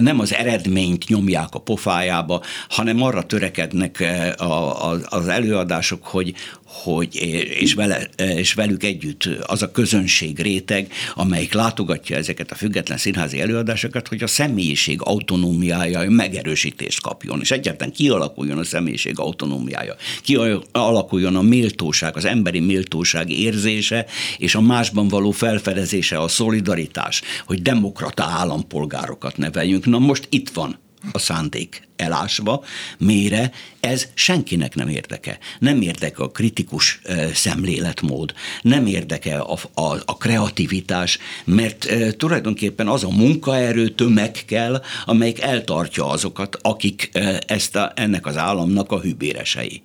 [0.00, 4.04] nem az eredményt nyomják a pofájába, hanem arra törekednek
[4.36, 6.34] a, a, az előadások, hogy,
[6.68, 7.14] hogy,
[7.60, 13.40] és, vele, és velük együtt az a közönség réteg, amelyik látogatja ezeket a független színházi
[13.40, 21.42] előadásokat, hogy a személyiség autonómiája megerősítést kapjon, és egyáltalán kialakuljon a személyiség autonómiája, kialakuljon a
[21.42, 24.06] méltóság, az emberi méltóság érzése,
[24.38, 29.86] és a másban való felfedezése, a szolidaritás, hogy demokrata állampolgárokat neveljünk.
[29.86, 30.78] Na most itt van
[31.12, 32.64] a szándék elásva,
[32.98, 35.38] mére, ez senkinek nem érdeke.
[35.58, 37.00] Nem érdeke a kritikus
[37.34, 45.40] szemléletmód, nem érdeke a, a, a kreativitás, mert tulajdonképpen az a munkaerő tömeg kell, amelyik
[45.40, 47.10] eltartja azokat, akik
[47.46, 49.82] ezt a, ennek az államnak a hűbéresei.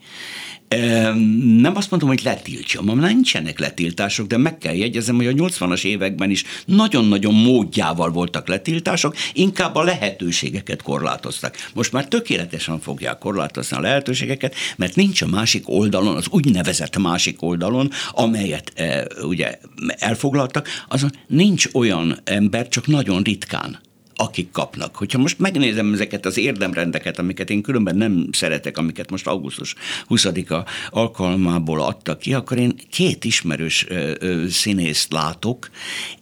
[1.57, 5.83] Nem azt mondom, hogy letiltja, ma nincsenek letiltások, de meg kell jegyezem, hogy a 80-as
[5.85, 11.55] években is nagyon-nagyon módjával voltak letiltások, inkább a lehetőségeket korlátoztak.
[11.73, 17.41] Most már tökéletesen fogják korlátozni a lehetőségeket, mert nincs a másik oldalon, az úgynevezett másik
[17.41, 19.57] oldalon, amelyet e, ugye
[19.87, 23.79] elfoglaltak, azon nincs olyan ember, csak nagyon ritkán
[24.15, 24.95] akik kapnak.
[24.95, 29.75] Hogyha most megnézem ezeket az érdemrendeket, amiket én különben nem szeretek, amiket most augusztus
[30.09, 35.69] 20-a alkalmából adtak ki, akkor én két ismerős ö, ö, színészt látok,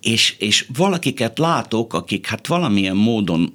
[0.02, 3.52] és, és valakiket látok, akik hát valamilyen módon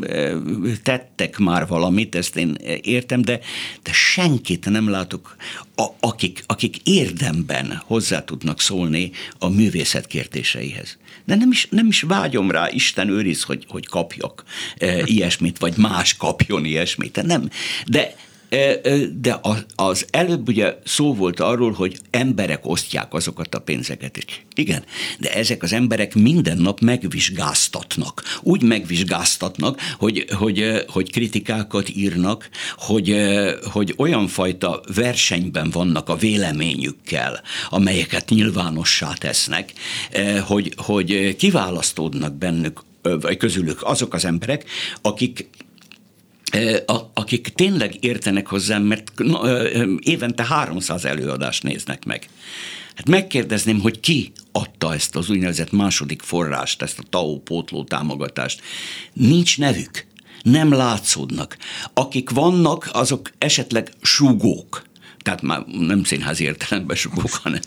[0.00, 0.38] ö,
[0.82, 3.40] tettek már valamit, ezt én értem, de,
[3.82, 5.36] de senkit nem látok,
[5.76, 10.98] a, akik, akik érdemben hozzá tudnak szólni a művészet kérdéseihez.
[11.28, 14.44] De nem is, nem is vágyom rá, Isten őriz, hogy, hogy kapjak
[14.78, 17.22] e, ilyesmit, vagy más kapjon ilyesmit.
[17.22, 17.50] Nem.
[17.86, 18.14] De
[19.20, 19.40] de
[19.74, 24.44] az előbb ugye szó volt arról, hogy emberek osztják azokat a pénzeket is.
[24.54, 24.84] Igen,
[25.18, 28.22] de ezek az emberek minden nap megvizsgáztatnak.
[28.42, 33.16] Úgy megvizsgáztatnak, hogy, hogy, hogy kritikákat írnak, hogy,
[33.72, 39.72] hogy olyan fajta versenyben vannak a véleményükkel, amelyeket nyilvánossá tesznek,
[40.46, 44.64] hogy, hogy kiválasztódnak bennük vagy közülük azok az emberek,
[45.02, 45.48] akik
[47.14, 49.12] akik tényleg értenek hozzám, mert
[50.00, 52.28] évente 300 előadást néznek meg.
[52.94, 58.60] Hát megkérdezném, hogy ki adta ezt az úgynevezett második forrást, ezt a TAO pótló támogatást.
[59.12, 60.06] Nincs nevük,
[60.42, 61.56] nem látszódnak.
[61.94, 64.86] Akik vannak, azok esetleg súgók.
[65.22, 67.60] Tehát már nem színházi értelemben súgók, hanem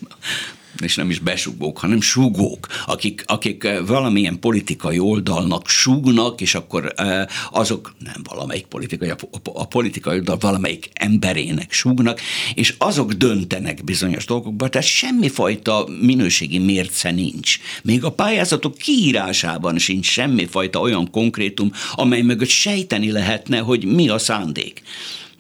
[0.80, 6.94] és nem is besugók, hanem súgók, akik, akik eh, valamilyen politikai oldalnak súgnak, és akkor
[6.96, 9.10] eh, azok nem valamelyik politikai,
[9.44, 12.20] a, politikai oldal valamelyik emberének súgnak,
[12.54, 17.60] és azok döntenek bizonyos dolgokba, tehát semmifajta minőségi mérce nincs.
[17.84, 24.18] Még a pályázatok kiírásában sincs semmifajta olyan konkrétum, amely mögött sejteni lehetne, hogy mi a
[24.18, 24.82] szándék.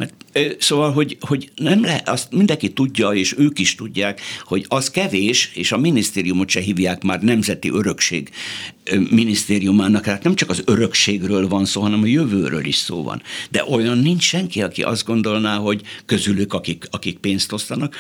[0.02, 0.14] Mert,
[0.60, 5.52] szóval, hogy, hogy nem le, azt mindenki tudja, és ők is tudják, hogy az kevés,
[5.54, 8.30] és a minisztériumot se hívják már nemzeti örökség
[9.10, 13.22] minisztériumának, tehát nem csak az örökségről van szó, hanem a jövőről is szó van.
[13.50, 17.96] De olyan nincs senki, aki azt gondolná, hogy közülük, akik, akik pénzt osztanak,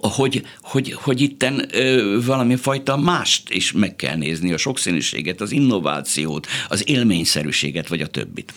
[0.00, 5.52] hogy, hogy, hogy itten ö, valami fajta mást is meg kell nézni, a sokszínűséget, az
[5.52, 8.52] innovációt, az élményszerűséget, vagy a többit.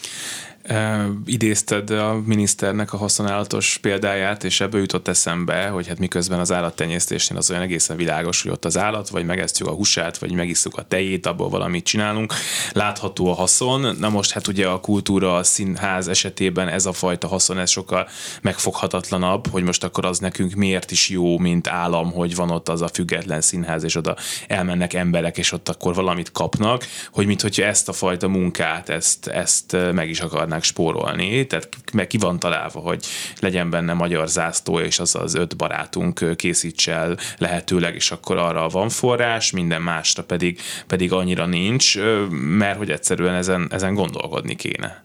[1.25, 7.38] Idézted a miniszternek a haszonállatos példáját, és ebből jutott eszembe, hogy hát miközben az állattenyésztésnél
[7.38, 10.82] az olyan egészen világos, hogy ott az állat, vagy megesztjük a húsát, vagy megisszuk a
[10.82, 12.34] tejét, abból valamit csinálunk.
[12.71, 13.95] Látható a haszon.
[13.99, 18.08] Na most hát ugye a kultúra, a színház esetében ez a fajta haszon, ez sokkal
[18.41, 22.82] megfoghatatlanabb, hogy most akkor az nekünk miért is jó, mint állam, hogy van ott az
[22.82, 24.15] a független színház, és oda
[24.47, 29.27] elmennek emberek, és ott akkor valamit kapnak, hogy mint hogyha ezt a fajta munkát, ezt,
[29.27, 33.05] ezt meg is akarnak tudnák spórolni, tehát meg ki van találva, hogy
[33.39, 38.67] legyen benne magyar zászló, és az az öt barátunk készíts el lehetőleg, és akkor arra
[38.67, 41.97] van forrás, minden másra pedig, pedig annyira nincs,
[42.31, 45.03] mert hogy egyszerűen ezen, ezen gondolkodni kéne.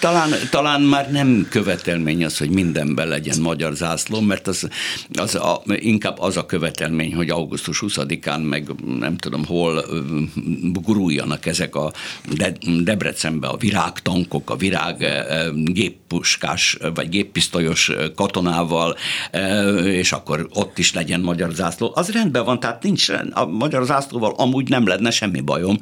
[0.00, 4.68] Talán, talán már nem követelmény az, hogy mindenben legyen magyar zászló, mert az,
[5.18, 8.68] az a, inkább az a követelmény, hogy augusztus 20-án meg
[8.98, 9.84] nem tudom hol
[10.72, 11.92] guruljanak ezek a
[12.36, 13.56] De, Debrecenbe a
[14.26, 15.06] virágtankok, a virág
[15.64, 18.96] géppuskás vagy géppisztolyos katonával,
[19.84, 21.92] és akkor ott is legyen magyar zászló.
[21.94, 25.78] Az rendben van, tehát nincs a magyar zászlóval amúgy nem lenne semmi bajom,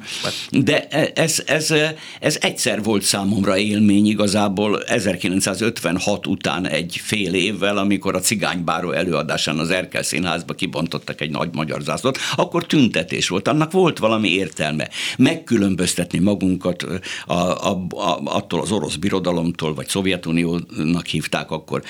[0.51, 1.73] de ez, ez,
[2.19, 9.59] ez egyszer volt számomra élmény igazából 1956 után egy fél évvel, amikor a cigánybáró előadásán
[9.59, 14.89] az Erkel Színházba kibontottak egy nagy magyar zászlót, akkor tüntetés volt, annak volt valami értelme.
[15.17, 16.85] Megkülönböztetni magunkat
[17.25, 21.83] a, a, a, attól az orosz birodalomtól, vagy Szovjetuniónak hívták akkor,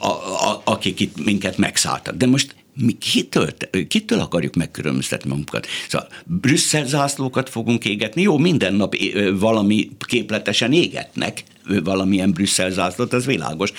[0.00, 2.14] a, a, akik itt minket megszálltak.
[2.16, 3.48] De most mi kitől,
[3.88, 5.66] kitől akarjuk megkülönböztetni magunkat?
[5.88, 8.96] Szóval Brüsszel zászlókat fogunk égetni, jó, minden nap
[9.38, 11.44] valami képletesen égetnek,
[11.84, 13.72] valamilyen Brüsszel zászlót, ez világos.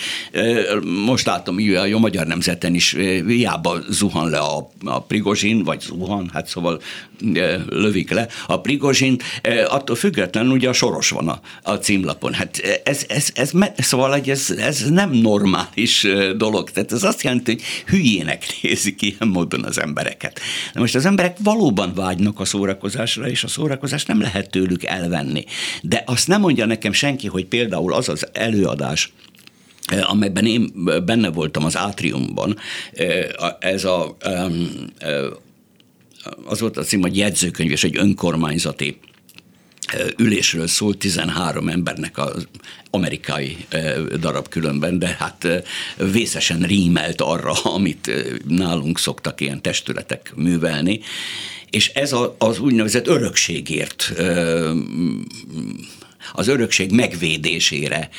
[1.05, 2.95] Most látom, hogy a Magyar Nemzeten is
[3.27, 6.81] hiába zuhan le a, a Prigozsin, vagy zuhan, hát szóval
[7.69, 9.17] lövik le a Prigozsin,
[9.67, 12.33] attól függetlenül ugye a soros van a, a címlapon.
[12.33, 17.63] Hát ez, ez, ez, szóval ez, ez nem normális dolog, tehát ez azt jelenti, hogy
[17.85, 20.39] hülyének nézik ilyen módon az embereket.
[20.73, 25.45] De most az emberek valóban vágynak a szórakozásra, és a szórakozást nem lehet tőlük elvenni.
[25.81, 29.13] De azt nem mondja nekem senki, hogy például például az az előadás,
[29.85, 30.71] eh, amelyben én
[31.05, 32.57] benne voltam az átriumban,
[32.93, 33.25] eh,
[33.59, 35.25] ez a, eh,
[36.45, 38.99] az volt a cím, hogy jegyzőkönyv és egy önkormányzati
[40.17, 42.47] ülésről szólt 13 embernek az
[42.89, 43.65] amerikai
[44.19, 45.47] darab különben, de hát
[46.11, 48.11] vészesen rímelt arra, amit
[48.47, 50.99] nálunk szoktak ilyen testületek művelni,
[51.69, 54.13] és ez az úgynevezett örökségért
[56.33, 58.09] az örökség megvédésére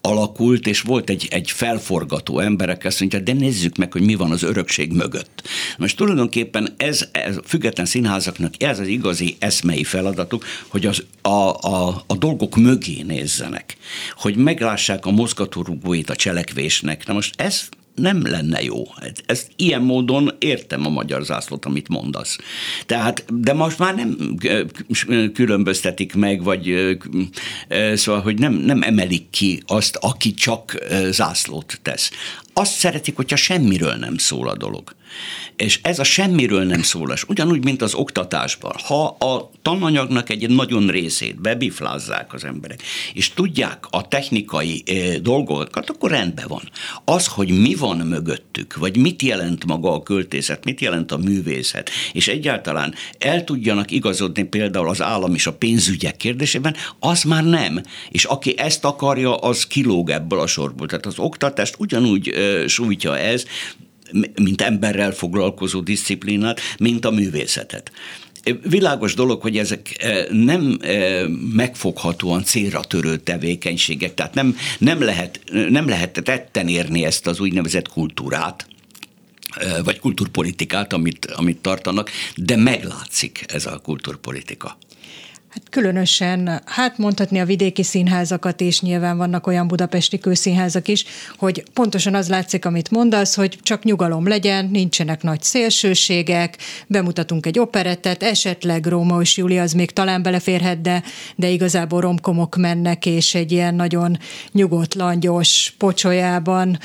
[0.00, 4.30] alakult, és volt egy, egy felforgató emberek, azt mondja, de nézzük meg, hogy mi van
[4.30, 5.48] az örökség mögött.
[5.78, 12.04] Most tulajdonképpen ez, ez független színházaknak ez az igazi eszmei feladatuk, hogy az, a, a,
[12.06, 13.76] a dolgok mögé nézzenek,
[14.16, 17.06] hogy meglássák a mozgatórugóit a cselekvésnek.
[17.06, 18.82] Na most ez nem lenne jó.
[19.26, 22.38] Ezt ilyen módon értem a magyar zászlót, amit mondasz.
[22.86, 24.36] Tehát, de most már nem
[25.32, 26.96] különböztetik meg, vagy
[27.94, 30.78] szóval, hogy nem, nem emelik ki azt, aki csak
[31.10, 32.10] zászlót tesz.
[32.52, 34.94] Azt szeretik, hogyha semmiről nem szól a dolog.
[35.56, 38.72] És ez a semmiről nem szólás, ugyanúgy, mint az oktatásban.
[38.86, 44.84] Ha a tananyagnak egy nagyon részét bebiflázzák az emberek, és tudják a technikai
[45.22, 46.62] dolgokat, akkor rendben van.
[47.04, 51.90] Az, hogy mi van mögöttük, vagy mit jelent maga a költészet, mit jelent a művészet,
[52.12, 57.82] és egyáltalán el tudjanak igazodni például az állam és a pénzügyek kérdésében, az már nem.
[58.10, 60.86] És aki ezt akarja, az kilóg ebből a sorból.
[60.86, 62.34] Tehát az oktatást ugyanúgy
[62.66, 63.44] sújtja ez,
[64.42, 67.92] mint emberrel foglalkozó disziplinát, mint a művészetet.
[68.62, 70.78] Világos dolog, hogy ezek nem
[71.54, 77.88] megfoghatóan célra törő tevékenységek, tehát nem, nem, lehet, nem lehet tetten érni ezt az úgynevezett
[77.88, 78.66] kultúrát,
[79.84, 84.78] vagy kulturpolitikát, amit, amit tartanak, de meglátszik ez a kulturpolitika.
[85.50, 91.04] Hát különösen, hát mondhatni a vidéki színházakat is, nyilván vannak olyan budapesti kőszínházak is,
[91.36, 97.58] hogy pontosan az látszik, amit mondasz, hogy csak nyugalom legyen, nincsenek nagy szélsőségek, bemutatunk egy
[97.58, 101.02] operettet, esetleg Róma és Júlia az még talán beleférhet, de,
[101.36, 104.18] de igazából romkomok mennek, és egy ilyen nagyon
[104.52, 106.78] nyugodt, langyos pocsolyában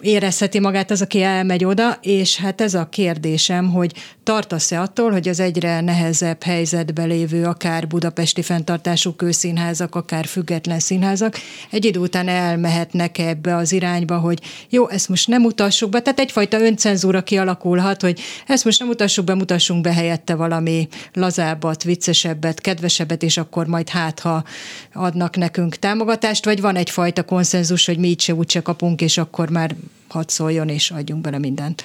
[0.00, 5.28] érezheti magát az, aki elmegy oda, és hát ez a kérdésem, hogy tartasz-e attól, hogy
[5.28, 11.36] az egyre nehezebb helyzetben lévő akár akár budapesti fenntartású kőszínházak, akár független színházak,
[11.70, 16.18] egy idő után elmehetnek ebbe az irányba, hogy jó, ezt most nem mutassuk be, tehát
[16.18, 22.60] egyfajta öncenzúra kialakulhat, hogy ezt most nem mutassuk be, mutassunk be helyette valami lazábbat, viccesebbet,
[22.60, 24.44] kedvesebbet, és akkor majd hát, ha
[24.92, 29.50] adnak nekünk támogatást, vagy van egyfajta konszenzus, hogy mi így se úgyse kapunk, és akkor
[29.50, 29.74] már
[30.08, 31.84] hadd szóljon, és adjunk bele mindent.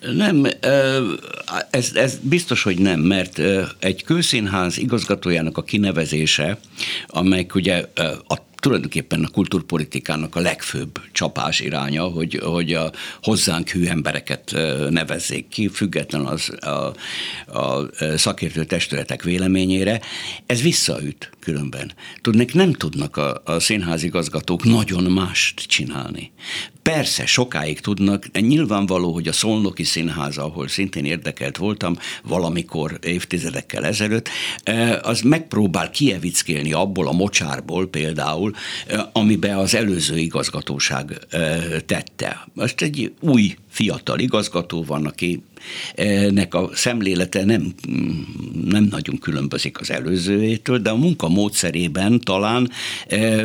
[0.00, 0.46] Nem,
[1.70, 3.40] ez, ez biztos, hogy nem, mert
[3.78, 6.58] egy kőszínház igazgatójának a kinevezése,
[7.06, 7.84] amely ugye
[8.26, 12.92] a tulajdonképpen a kulturpolitikának a legfőbb csapás iránya, hogy, hogy a
[13.22, 14.54] hozzánk hű embereket
[14.90, 16.94] nevezzék ki, független az a,
[17.58, 20.00] a szakértő testületek véleményére.
[20.46, 21.92] Ez visszaüt különben.
[22.20, 26.32] Tudnék, nem tudnak a, a színházigazgatók nagyon mást csinálni.
[26.82, 34.28] Persze, sokáig tudnak, nyilvánvaló, hogy a Szolnoki Színház, ahol szintén érdekelt voltam valamikor évtizedekkel ezelőtt,
[35.02, 38.47] az megpróbál kievickélni abból a mocsárból például,
[39.12, 41.18] amiben az előző igazgatóság
[41.86, 42.46] tette.
[42.52, 45.42] Most egy új fiatal igazgató van, aki
[46.30, 47.74] nek a szemlélete nem,
[48.64, 52.70] nem nagyon különbözik az előzőjétől, de a munka módszerében talán
[53.08, 53.44] e,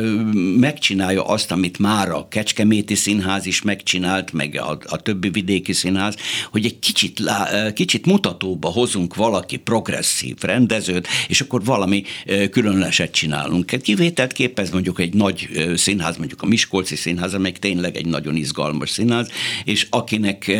[0.58, 6.16] megcsinálja azt, amit már a Kecskeméti Színház is megcsinált, meg a, a többi vidéki színház,
[6.50, 12.02] hogy egy kicsit, lá, kicsit mutatóba hozunk valaki progresszív rendezőt, és akkor valami
[12.50, 13.72] különleset csinálunk.
[13.72, 18.36] Egy kivételt képez mondjuk egy nagy színház, mondjuk a Miskolci Színház, amely tényleg egy nagyon
[18.36, 19.28] izgalmas színház,
[19.64, 19.86] és
[20.26, 20.50] akinek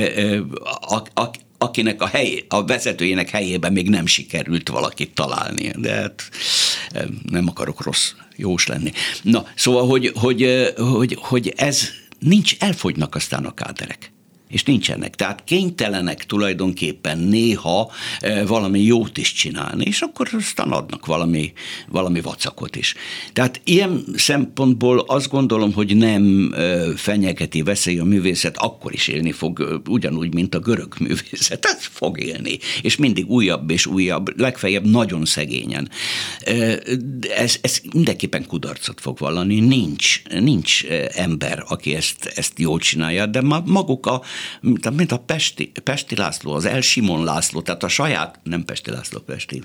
[0.80, 5.70] a, a, akinek a, hely, a vezetőjének helyében még nem sikerült valakit találni.
[5.76, 6.28] De hát
[7.30, 8.92] nem akarok rossz jós lenni.
[9.22, 11.88] Na, szóval, hogy, hogy, hogy, hogy ez
[12.18, 14.13] nincs, elfogynak aztán a káderek
[14.48, 15.14] és nincsenek.
[15.14, 17.90] Tehát kénytelenek tulajdonképpen néha
[18.20, 21.52] e, valami jót is csinálni, és akkor aztán adnak valami,
[21.88, 22.94] valami vacakot is.
[23.32, 29.32] Tehát ilyen szempontból azt gondolom, hogy nem e, fenyegeti veszély a művészet, akkor is élni
[29.32, 31.64] fog, e, ugyanúgy, mint a görög művészet.
[31.64, 35.88] Ez fog élni, és mindig újabb és újabb, legfeljebb nagyon szegényen.
[37.36, 39.60] Ez, ez mindenképpen kudarcot fog vallani.
[39.60, 40.84] Nincs, nincs
[41.14, 44.22] ember, aki ezt, ezt jól csinálja, de maguk a
[44.92, 49.18] mint a Pesti, Pesti László, az El Simon László, tehát a saját, nem Pesti László,
[49.18, 49.62] Pesti,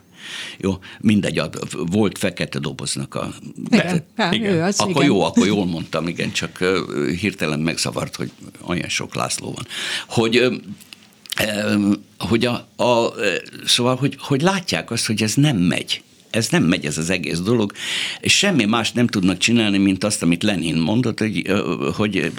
[0.58, 3.34] jó, mindegy, a, volt fekete doboznak a...
[3.70, 4.54] Igen, be, igen.
[4.54, 5.06] Ő az, akkor igen.
[5.06, 6.64] jó, akkor jól mondtam, igen, csak
[7.20, 9.68] hirtelen megszavart, hogy olyan sok László van.
[10.08, 10.62] Hogy
[12.18, 13.14] hogy a, a,
[13.66, 17.40] szóval, hogy, hogy látják azt, hogy ez nem megy ez nem megy ez az egész
[17.40, 17.74] dolog,
[18.20, 21.52] és semmi más nem tudnak csinálni, mint azt, amit Lenin mondott, hogy,
[21.96, 22.32] hogy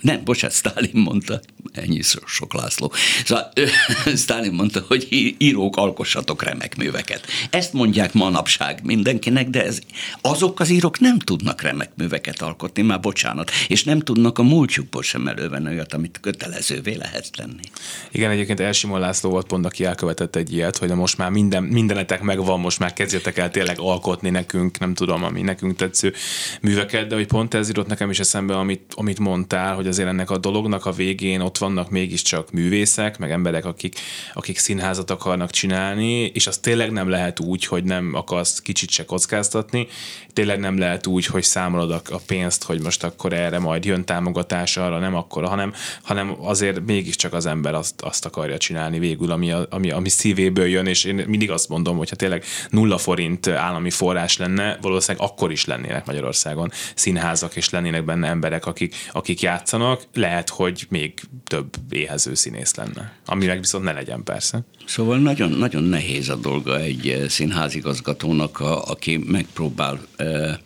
[0.00, 1.40] nem, bocsánat, Stalin mondta,
[1.72, 2.92] ennyi sok László.
[3.24, 3.52] Szóval
[4.16, 7.26] Stalin mondta, hogy írók alkossatok remek műveket.
[7.50, 9.78] Ezt mondják manapság mindenkinek, de ez,
[10.20, 15.02] azok az írók nem tudnak remek műveket alkotni, már bocsánat, és nem tudnak a múltjukból
[15.02, 17.62] sem elővenni olyat, amit kötelezővé lehet tenni.
[18.10, 22.20] Igen, egyébként Elsimon László volt pont, aki elkövetett egy ilyet, hogy most már minden, mindenetek
[22.20, 26.14] megvan, most már kezdjetek el tényleg alkotni nekünk, nem tudom, ami nekünk tetsző
[26.60, 29.18] műveket, de hogy pont ez írott nekem is eszembe, amit, amit
[29.50, 33.94] mondtál, hogy azért ennek a dolognak a végén ott vannak mégiscsak művészek, meg emberek, akik,
[34.34, 39.04] akik színházat akarnak csinálni, és az tényleg nem lehet úgy, hogy nem akarsz kicsit se
[39.04, 39.88] kockáztatni,
[40.32, 44.76] tényleg nem lehet úgy, hogy számolod a, pénzt, hogy most akkor erre majd jön támogatás,
[44.76, 45.72] arra nem akkor, hanem,
[46.02, 50.86] hanem azért mégiscsak az ember azt, azt akarja csinálni végül, ami, ami, ami szívéből jön,
[50.86, 55.52] és én mindig azt mondom, hogy ha tényleg nulla forint állami forrás lenne, valószínűleg akkor
[55.52, 61.74] is lennének Magyarországon színházak, és lennének benne emberek, akik, akik játszanak, lehet, hogy még több
[61.90, 63.12] éhező színész lenne.
[63.26, 64.60] Ami meg viszont ne legyen persze.
[64.86, 70.60] Szóval nagyon, nagyon nehéz a dolga egy eh, színházigazgatónak, a, aki megpróbál e,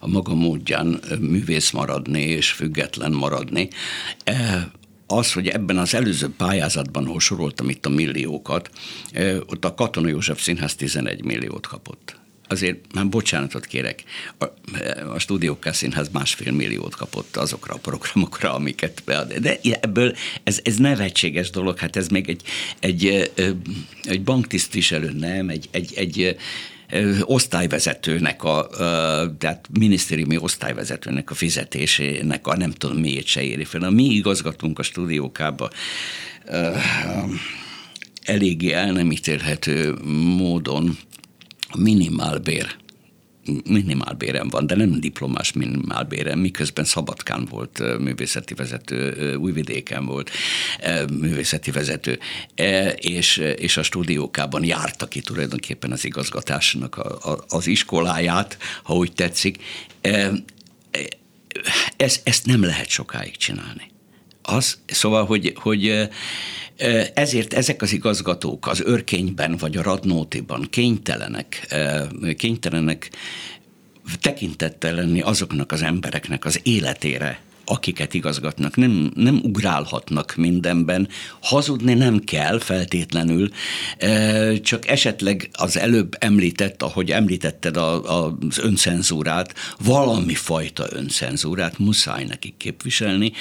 [0.00, 3.68] a maga módján eh, művész maradni és független maradni.
[5.06, 8.70] Az, hogy ebben az előző pályázatban, ahol soroltam itt a milliókat,
[9.46, 12.17] ott a Katona József Színház 11 milliót kapott
[12.48, 14.04] azért már bocsánatot kérek,
[14.38, 14.44] a,
[15.14, 19.32] a Stúdió Színház másfél milliót kapott azokra a programokra, amiket bead.
[19.32, 22.42] De ebből ez, ez nevetséges dolog, hát ez még egy,
[22.80, 23.32] egy,
[24.02, 26.36] egy banktisztviselő, nem, egy, egy, egy
[27.20, 28.68] osztályvezetőnek, a,
[29.38, 33.82] tehát minisztériumi osztályvezetőnek a fizetésének a nem tudom miért se éri fel.
[33.82, 35.70] A mi igazgatunk a stúdiókába
[38.22, 39.94] eléggé el nem ítélhető
[40.36, 40.98] módon
[41.76, 42.76] minimálbér
[43.68, 50.30] minimálbérem van, de nem diplomás minimálbérem, miközben Szabadkán volt művészeti vezető, Újvidéken volt
[51.20, 52.18] művészeti vezető,
[52.94, 57.00] és, és a stúdiókában járta ki tulajdonképpen az igazgatásnak
[57.48, 59.62] az iskoláját, ha úgy tetszik.
[61.96, 63.90] Ez, ezt nem lehet sokáig csinálni.
[64.50, 66.08] Az, szóval, hogy, hogy
[67.14, 71.76] ezért ezek az igazgatók az örkényben vagy a radnótiban kénytelenek,
[72.36, 73.10] kénytelenek
[74.20, 81.08] tekintettel lenni azoknak az embereknek az életére, akiket igazgatnak, nem, nem ugrálhatnak mindenben,
[81.40, 83.50] hazudni nem kell feltétlenül,
[84.62, 92.24] csak esetleg az előbb említett, ahogy említetted a, a, az öncenzúrát, valami fajta öncenzúrát muszáj
[92.24, 93.32] nekik képviselni,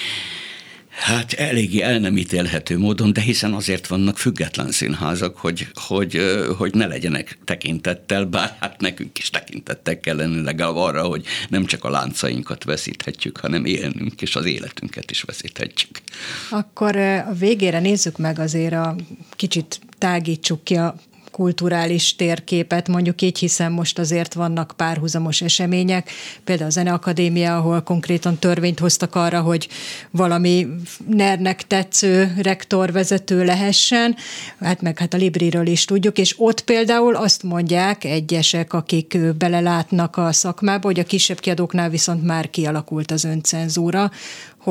[0.98, 6.22] Hát eléggé el nem ítélhető módon, de hiszen azért vannak független színházak, hogy, hogy,
[6.58, 11.66] hogy ne legyenek tekintettel, bár hát nekünk is tekintettek kell lenni legalább arra, hogy nem
[11.66, 16.02] csak a láncainkat veszíthetjük, hanem élnünk, és az életünket is veszíthetjük.
[16.50, 18.96] Akkor a végére nézzük meg azért a
[19.36, 20.96] kicsit tágítsuk ki a
[21.38, 26.10] kulturális térképet, mondjuk így, hiszen most azért vannak párhuzamos események,
[26.44, 29.68] például a Zeneakadémia, ahol konkrétan törvényt hoztak arra, hogy
[30.12, 30.68] valami
[31.08, 34.16] nernek tetsző rektorvezető lehessen,
[34.60, 40.18] hát meg hát a Libriről is tudjuk, és ott például azt mondják egyesek, akik belelátnak
[40.18, 44.12] a szakmába, hogy a kisebb kiadóknál viszont már kialakult az öncenzúra,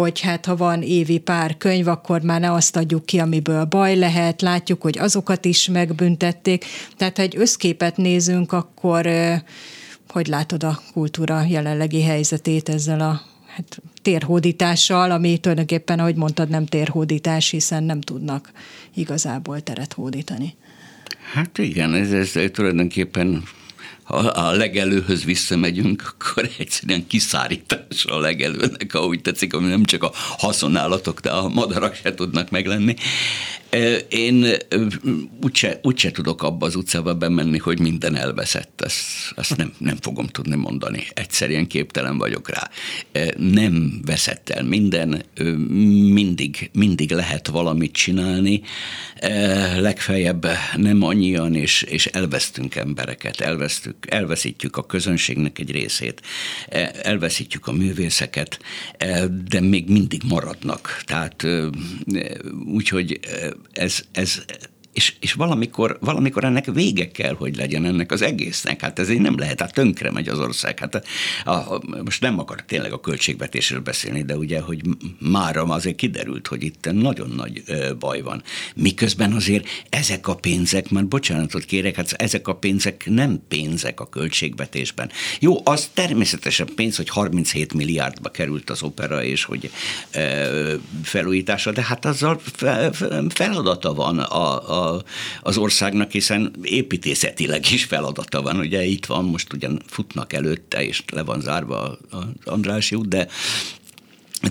[0.00, 3.96] hogy hát ha van évi pár könyv, akkor már ne azt adjuk ki, amiből baj
[3.96, 6.64] lehet, látjuk, hogy azokat is megbüntették.
[6.96, 9.08] Tehát ha egy összképet nézünk, akkor
[10.08, 16.66] hogy látod a kultúra jelenlegi helyzetét ezzel a hát, térhódítással, ami tulajdonképpen, ahogy mondtad, nem
[16.66, 18.50] térhódítás, hiszen nem tudnak
[18.94, 20.54] igazából teret hódítani.
[21.32, 23.42] Hát igen, ez, ez tulajdonképpen
[24.06, 30.10] ha a legelőhöz visszamegyünk, akkor egyszerűen kiszárítás a legelőnek, ahogy tetszik, ami nem csak a
[30.14, 32.94] haszonállatok, de a madarak se tudnak meglenni.
[34.08, 34.46] Én
[35.42, 38.80] úgyse, úgyse tudok abba az utcába bemenni, hogy minden elveszett.
[38.80, 38.96] Ezt,
[39.36, 41.06] ezt nem, nem fogom tudni mondani.
[41.14, 42.70] Egyszerűen képtelen vagyok rá.
[43.36, 45.22] Nem veszett el minden,
[46.12, 48.62] mindig, mindig lehet valamit csinálni.
[49.76, 50.46] Legfeljebb
[50.76, 56.22] nem annyian, és, és elvesztünk embereket, elvesztük, elveszítjük a közönségnek egy részét,
[57.02, 58.58] elveszítjük a művészeket,
[59.48, 61.02] de még mindig maradnak.
[61.04, 61.46] Tehát
[62.66, 63.20] úgyhogy
[63.72, 64.44] ez, ez
[64.96, 68.80] és, és valamikor, valamikor ennek vége kell, hogy legyen ennek az egésznek.
[68.80, 70.78] Hát ez így nem lehet, hát tönkre megy az ország.
[70.78, 70.94] Hát
[71.44, 74.80] a, a, most nem akar tényleg a költségvetésről beszélni, de ugye, hogy
[75.18, 78.42] mára azért kiderült, hogy itt nagyon nagy ö, baj van.
[78.74, 84.08] Miközben azért ezek a pénzek, már bocsánatot kérek, hát ezek a pénzek nem pénzek a
[84.08, 85.10] költségvetésben.
[85.40, 89.70] Jó, az természetesen pénz, hogy 37 milliárdba került az opera, és hogy
[90.14, 92.90] ö, felújítása, de hát azzal fe,
[93.28, 94.85] feladata van a, a
[95.42, 98.58] az országnak, hiszen építészetileg is feladata van.
[98.58, 103.28] Ugye itt van, most ugyan futnak előtte, és le van zárva az Andrási út, de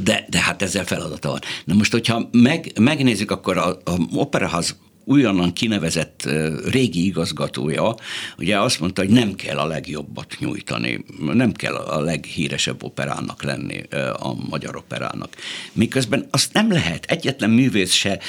[0.02, 1.40] de, de hát ezzel feladata van.
[1.66, 4.76] Na most, hogyha meg, megnézzük, akkor a, a operaház
[5.06, 6.30] újonnan kinevezett
[6.70, 7.95] régi igazgatója,
[8.38, 13.82] ugye azt mondta, hogy nem kell a legjobbat nyújtani, nem kell a leghíresebb operának lenni
[14.20, 15.36] a magyar operának.
[15.74, 18.20] Miközben azt nem lehet, egyetlen művész se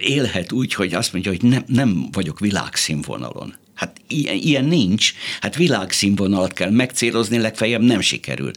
[0.00, 3.54] élhet úgy, hogy azt mondja, hogy nem, nem vagyok világszínvonalon.
[3.74, 5.12] Hát ilyen, ilyen nincs.
[5.40, 8.50] Hát világszínvonalat kell megcélozni, legfeljebb nem sikerül.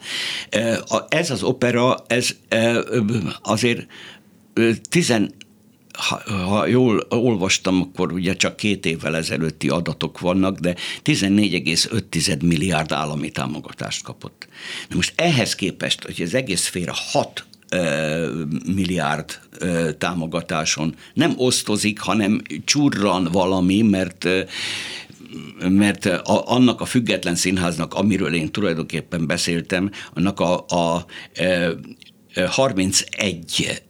[1.09, 2.35] Ez az opera, ez
[3.41, 3.87] azért
[4.89, 5.33] tizen
[5.93, 12.91] ha, ha jól olvastam, akkor ugye csak két évvel ezelőtti adatok vannak, de 14,5 milliárd
[12.91, 14.47] állami támogatást kapott.
[14.89, 17.45] Na most ehhez képest, hogy az egész félre 6
[18.65, 19.39] milliárd
[19.97, 24.27] támogatáson nem osztozik, hanem csurran valami, mert
[25.59, 31.05] mert a, annak a független színháznak, amiről én tulajdonképpen beszéltem, annak a, a, a
[32.47, 33.81] 31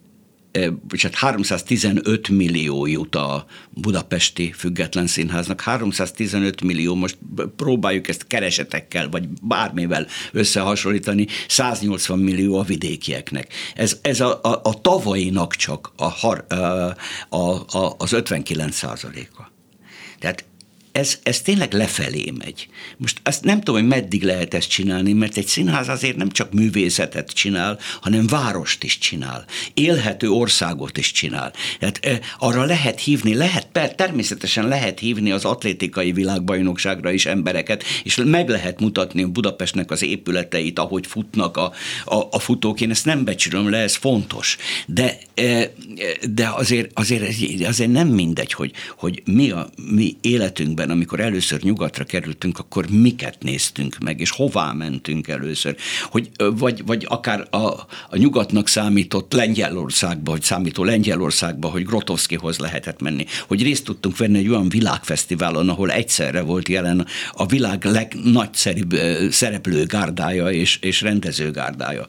[0.88, 7.18] bocsánat, 315 millió jut a budapesti független színháznak, 315 millió, most
[7.56, 13.54] próbáljuk ezt keresetekkel, vagy bármivel összehasonlítani, 180 millió a vidékieknek.
[13.76, 16.56] Ez, ez a, a, a tavalyinak csak a, a,
[17.30, 17.38] a,
[17.78, 19.52] a, az 59 százaléka.
[20.20, 20.45] Tehát
[20.92, 22.68] ez, ez tényleg lefelé megy.
[22.98, 26.54] Most azt nem tudom, hogy meddig lehet ezt csinálni, mert egy színház azért nem csak
[26.54, 29.46] művészetet csinál, hanem várost is csinál.
[29.74, 31.54] Élhető országot is csinál.
[31.80, 37.84] Tehát e, arra lehet hívni, lehet, per, természetesen lehet hívni az atlétikai világbajnokságra is embereket,
[38.04, 41.72] és meg lehet mutatni Budapestnek az épületeit, ahogy futnak a,
[42.06, 42.82] a, a futók.
[42.82, 44.58] Én ezt nem becsülöm le, ez fontos.
[44.86, 45.72] De, e,
[46.30, 47.24] de azért, azért,
[47.66, 52.86] azért nem mindegy, hogy, hogy mi a mi életünkben életünkben, amikor először nyugatra kerültünk, akkor
[52.89, 55.75] miket néztünk meg, és hová mentünk először.
[56.09, 57.57] Hogy, vagy, vagy akár a,
[58.09, 64.38] a nyugatnak számított Lengyelországba, hogy számító Lengyelországba, hogy Grotowskihoz lehetett menni, hogy részt tudtunk venni
[64.38, 68.93] egy olyan világfesztiválon, ahol egyszerre volt jelen a világ legnagyszerűbb
[69.32, 72.07] szereplőgárdája és, és rendezőgárdája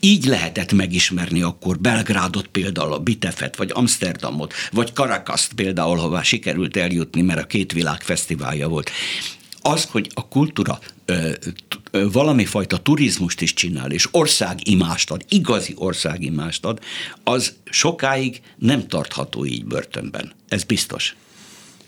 [0.00, 6.76] így lehetett megismerni akkor Belgrádot például, a Bitefet, vagy Amsterdamot, vagy Karakaszt például, hová sikerült
[6.76, 8.90] eljutni, mert a két világ fesztiválja volt.
[9.64, 11.30] Az, hogy a kultúra ö,
[11.90, 16.80] ö, valami fajta turizmust is csinál, és országimást ad, igazi országimást ad,
[17.24, 20.32] az sokáig nem tartható így börtönben.
[20.48, 21.16] Ez biztos.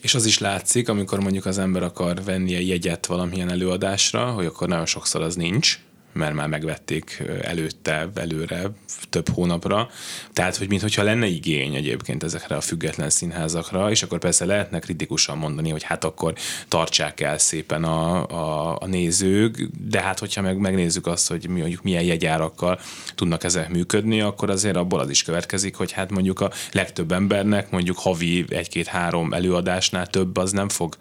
[0.01, 4.47] És az is látszik, amikor mondjuk az ember akar venni egy jegyet valamilyen előadásra, hogy
[4.47, 5.78] akkor nagyon sokszor az nincs,
[6.14, 8.70] mert már megvették előtte, előre,
[9.10, 9.88] több hónapra.
[10.32, 15.38] Tehát, hogy mintha lenne igény egyébként ezekre a független színházakra, és akkor persze lehetne kritikusan
[15.38, 16.34] mondani, hogy hát akkor
[16.68, 21.60] tartsák el szépen a, a, a nézők, de hát hogyha meg megnézzük azt, hogy mi,
[21.60, 22.80] mondjuk milyen jegyárakkal
[23.14, 27.70] tudnak ezek működni, akkor azért abból az is következik, hogy hát mondjuk a legtöbb embernek
[27.70, 30.96] mondjuk havi egy-két-három előadásnál több az nem fog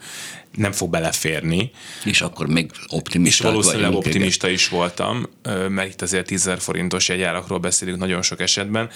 [0.55, 1.71] nem fog beleférni.
[2.05, 3.43] És akkor még optimista.
[3.47, 4.69] És valószínűleg optimista is
[5.03, 5.25] voltam,
[5.73, 8.89] mert itt azért 10 forintos jegyárakról beszélünk nagyon sok esetben.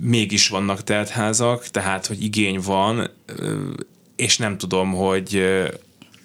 [0.00, 3.10] Mégis vannak teltházak, tehát, hogy igény van,
[4.16, 5.42] és nem tudom, hogy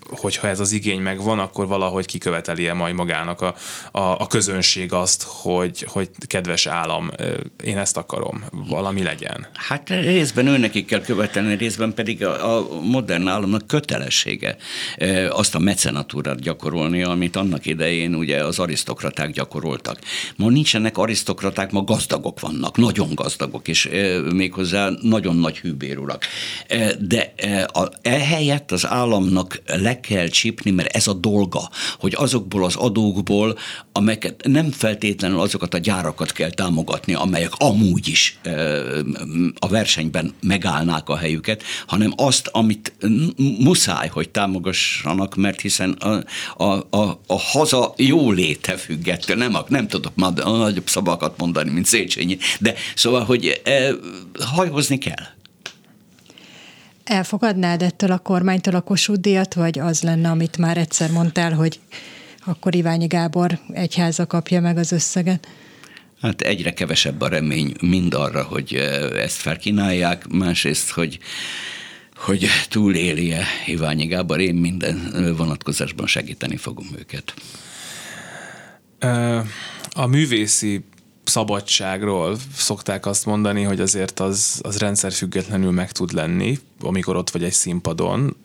[0.09, 3.55] hogyha ez az igény megvan, akkor valahogy kiköveteli-e majd magának a,
[3.91, 7.11] a, a közönség azt, hogy, hogy kedves állam,
[7.63, 9.47] én ezt akarom, valami legyen.
[9.53, 14.57] Hát részben őnekik kell követelni, részben pedig a, a modern államnak kötelessége
[15.29, 19.99] azt a mecenatúrát gyakorolni, amit annak idején ugye az arisztokraták gyakoroltak.
[20.35, 23.89] Ma nincsenek arisztokraták, ma gazdagok vannak, nagyon gazdagok, és
[24.33, 26.25] méghozzá nagyon nagy hűbérurak.
[26.99, 27.33] De
[28.01, 29.61] ehelyett az államnak
[29.99, 31.69] kell csípni, mert ez a dolga,
[31.99, 33.57] hogy azokból az adókból,
[33.91, 38.39] amelyeket nem feltétlenül azokat a gyárakat kell támogatni, amelyek amúgy is
[39.59, 42.93] a versenyben megállnák a helyüket, hanem azt, amit
[43.59, 46.23] muszáj, hogy támogassanak, mert hiszen a,
[46.63, 51.85] a, a, a haza jó léte függettől, nem, nem tudok már nagyobb szavakat mondani, mint
[51.85, 53.91] Széchenyi, de szóval, hogy e,
[54.39, 55.25] hajózni kell.
[57.07, 61.79] Elfogadnád ettől a kormánytól a Kossuth díjat, vagy az lenne, amit már egyszer mondtál, hogy
[62.45, 65.47] akkor Iványi Gábor egyháza kapja meg az összeget?
[66.21, 68.73] Hát egyre kevesebb a remény mind arra, hogy
[69.15, 71.19] ezt felkínálják, másrészt, hogy
[72.15, 77.33] hogy túlélje Iványi Gábor, én minden vonatkozásban segíteni fogom őket.
[79.93, 80.83] A művészi
[81.27, 87.29] szabadságról szokták azt mondani, hogy azért az, az rendszer függetlenül meg tud lenni, amikor ott
[87.29, 88.37] vagy egy színpadon,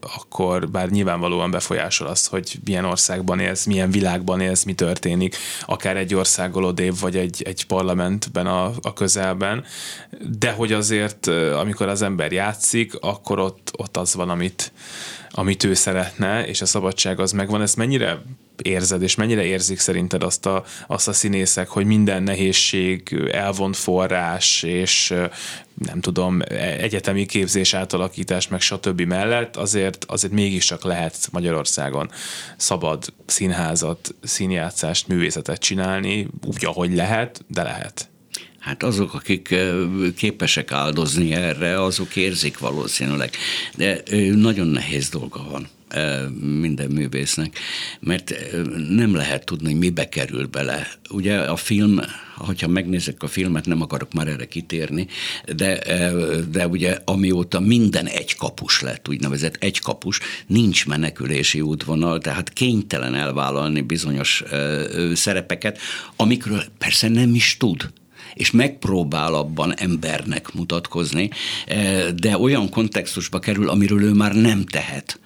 [0.00, 5.36] akkor bár nyilvánvalóan befolyásol az, hogy milyen országban élsz, milyen világban élsz, mi történik,
[5.66, 9.64] akár egy országgal odébb, vagy egy, egy parlamentben a, a közelben,
[10.38, 11.26] de hogy azért,
[11.60, 14.72] amikor az ember játszik, akkor ott, ott az van, amit,
[15.30, 17.62] amit ő szeretne, és a szabadság az megvan.
[17.62, 18.22] Ezt mennyire
[18.62, 24.62] érzed, és mennyire érzik szerinted azt a, azt a színészek, hogy minden nehézség, elvont forrás,
[24.62, 25.14] és
[25.74, 26.40] nem tudom,
[26.78, 29.00] egyetemi képzés átalakítás, meg stb.
[29.00, 32.10] mellett azért, azért mégiscsak lehet Magyarországon
[32.56, 38.08] szabad színházat, színjátszást, művészetet csinálni, úgy, ahogy lehet, de lehet.
[38.60, 39.54] Hát azok, akik
[40.16, 43.30] képesek áldozni erre, azok érzik valószínűleg.
[43.76, 44.02] De
[44.34, 45.68] nagyon nehéz dolga van
[46.60, 47.58] minden művésznek,
[48.00, 48.34] mert
[48.88, 50.88] nem lehet tudni, hogy mibe kerül bele.
[51.10, 52.00] Ugye a film,
[52.36, 55.06] hogyha megnézek a filmet, nem akarok már erre kitérni,
[55.56, 55.78] de,
[56.50, 63.14] de ugye amióta minden egy kapus lett, úgynevezett egy kapus, nincs menekülési útvonal, tehát kénytelen
[63.14, 64.42] elvállalni bizonyos
[65.14, 65.78] szerepeket,
[66.16, 67.90] amikről persze nem is tud
[68.34, 71.30] és megpróbál abban embernek mutatkozni,
[72.16, 75.20] de olyan kontextusba kerül, amiről ő már nem tehet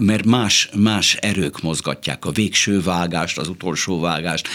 [0.00, 4.48] mert más, más erők mozgatják a végső vágást, az utolsó vágást,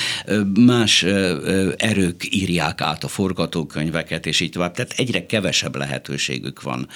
[0.60, 1.04] más
[1.78, 4.74] erők írják át a forgatókönyveket, és így tovább.
[4.74, 6.88] Tehát egyre kevesebb lehetőségük van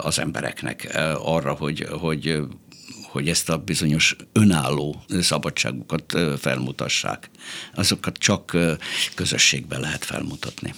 [0.00, 2.38] az embereknek arra, hogy, hogy
[3.10, 7.30] hogy ezt a bizonyos önálló szabadságukat felmutassák.
[7.74, 8.56] Azokat csak
[9.14, 10.74] közösségben lehet felmutatni.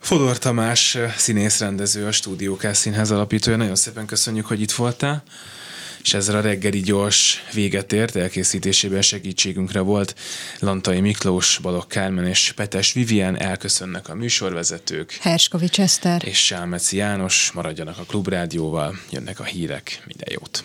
[0.00, 3.56] Fodor Tamás színészrendező, a Stúdió színház alapítója.
[3.56, 5.22] Nagyon szépen köszönjük, hogy itt voltál
[6.02, 10.14] és ezzel a reggeli gyors véget ért, elkészítésében segítségünkre volt
[10.58, 15.12] Lantai Miklós, Balogh Kármen és Petes Vivien, elköszönnek a műsorvezetők.
[15.12, 16.22] Herskovics Eszter.
[16.24, 20.64] És Sálmeci János, maradjanak a Klubrádióval, jönnek a hírek, minden jót.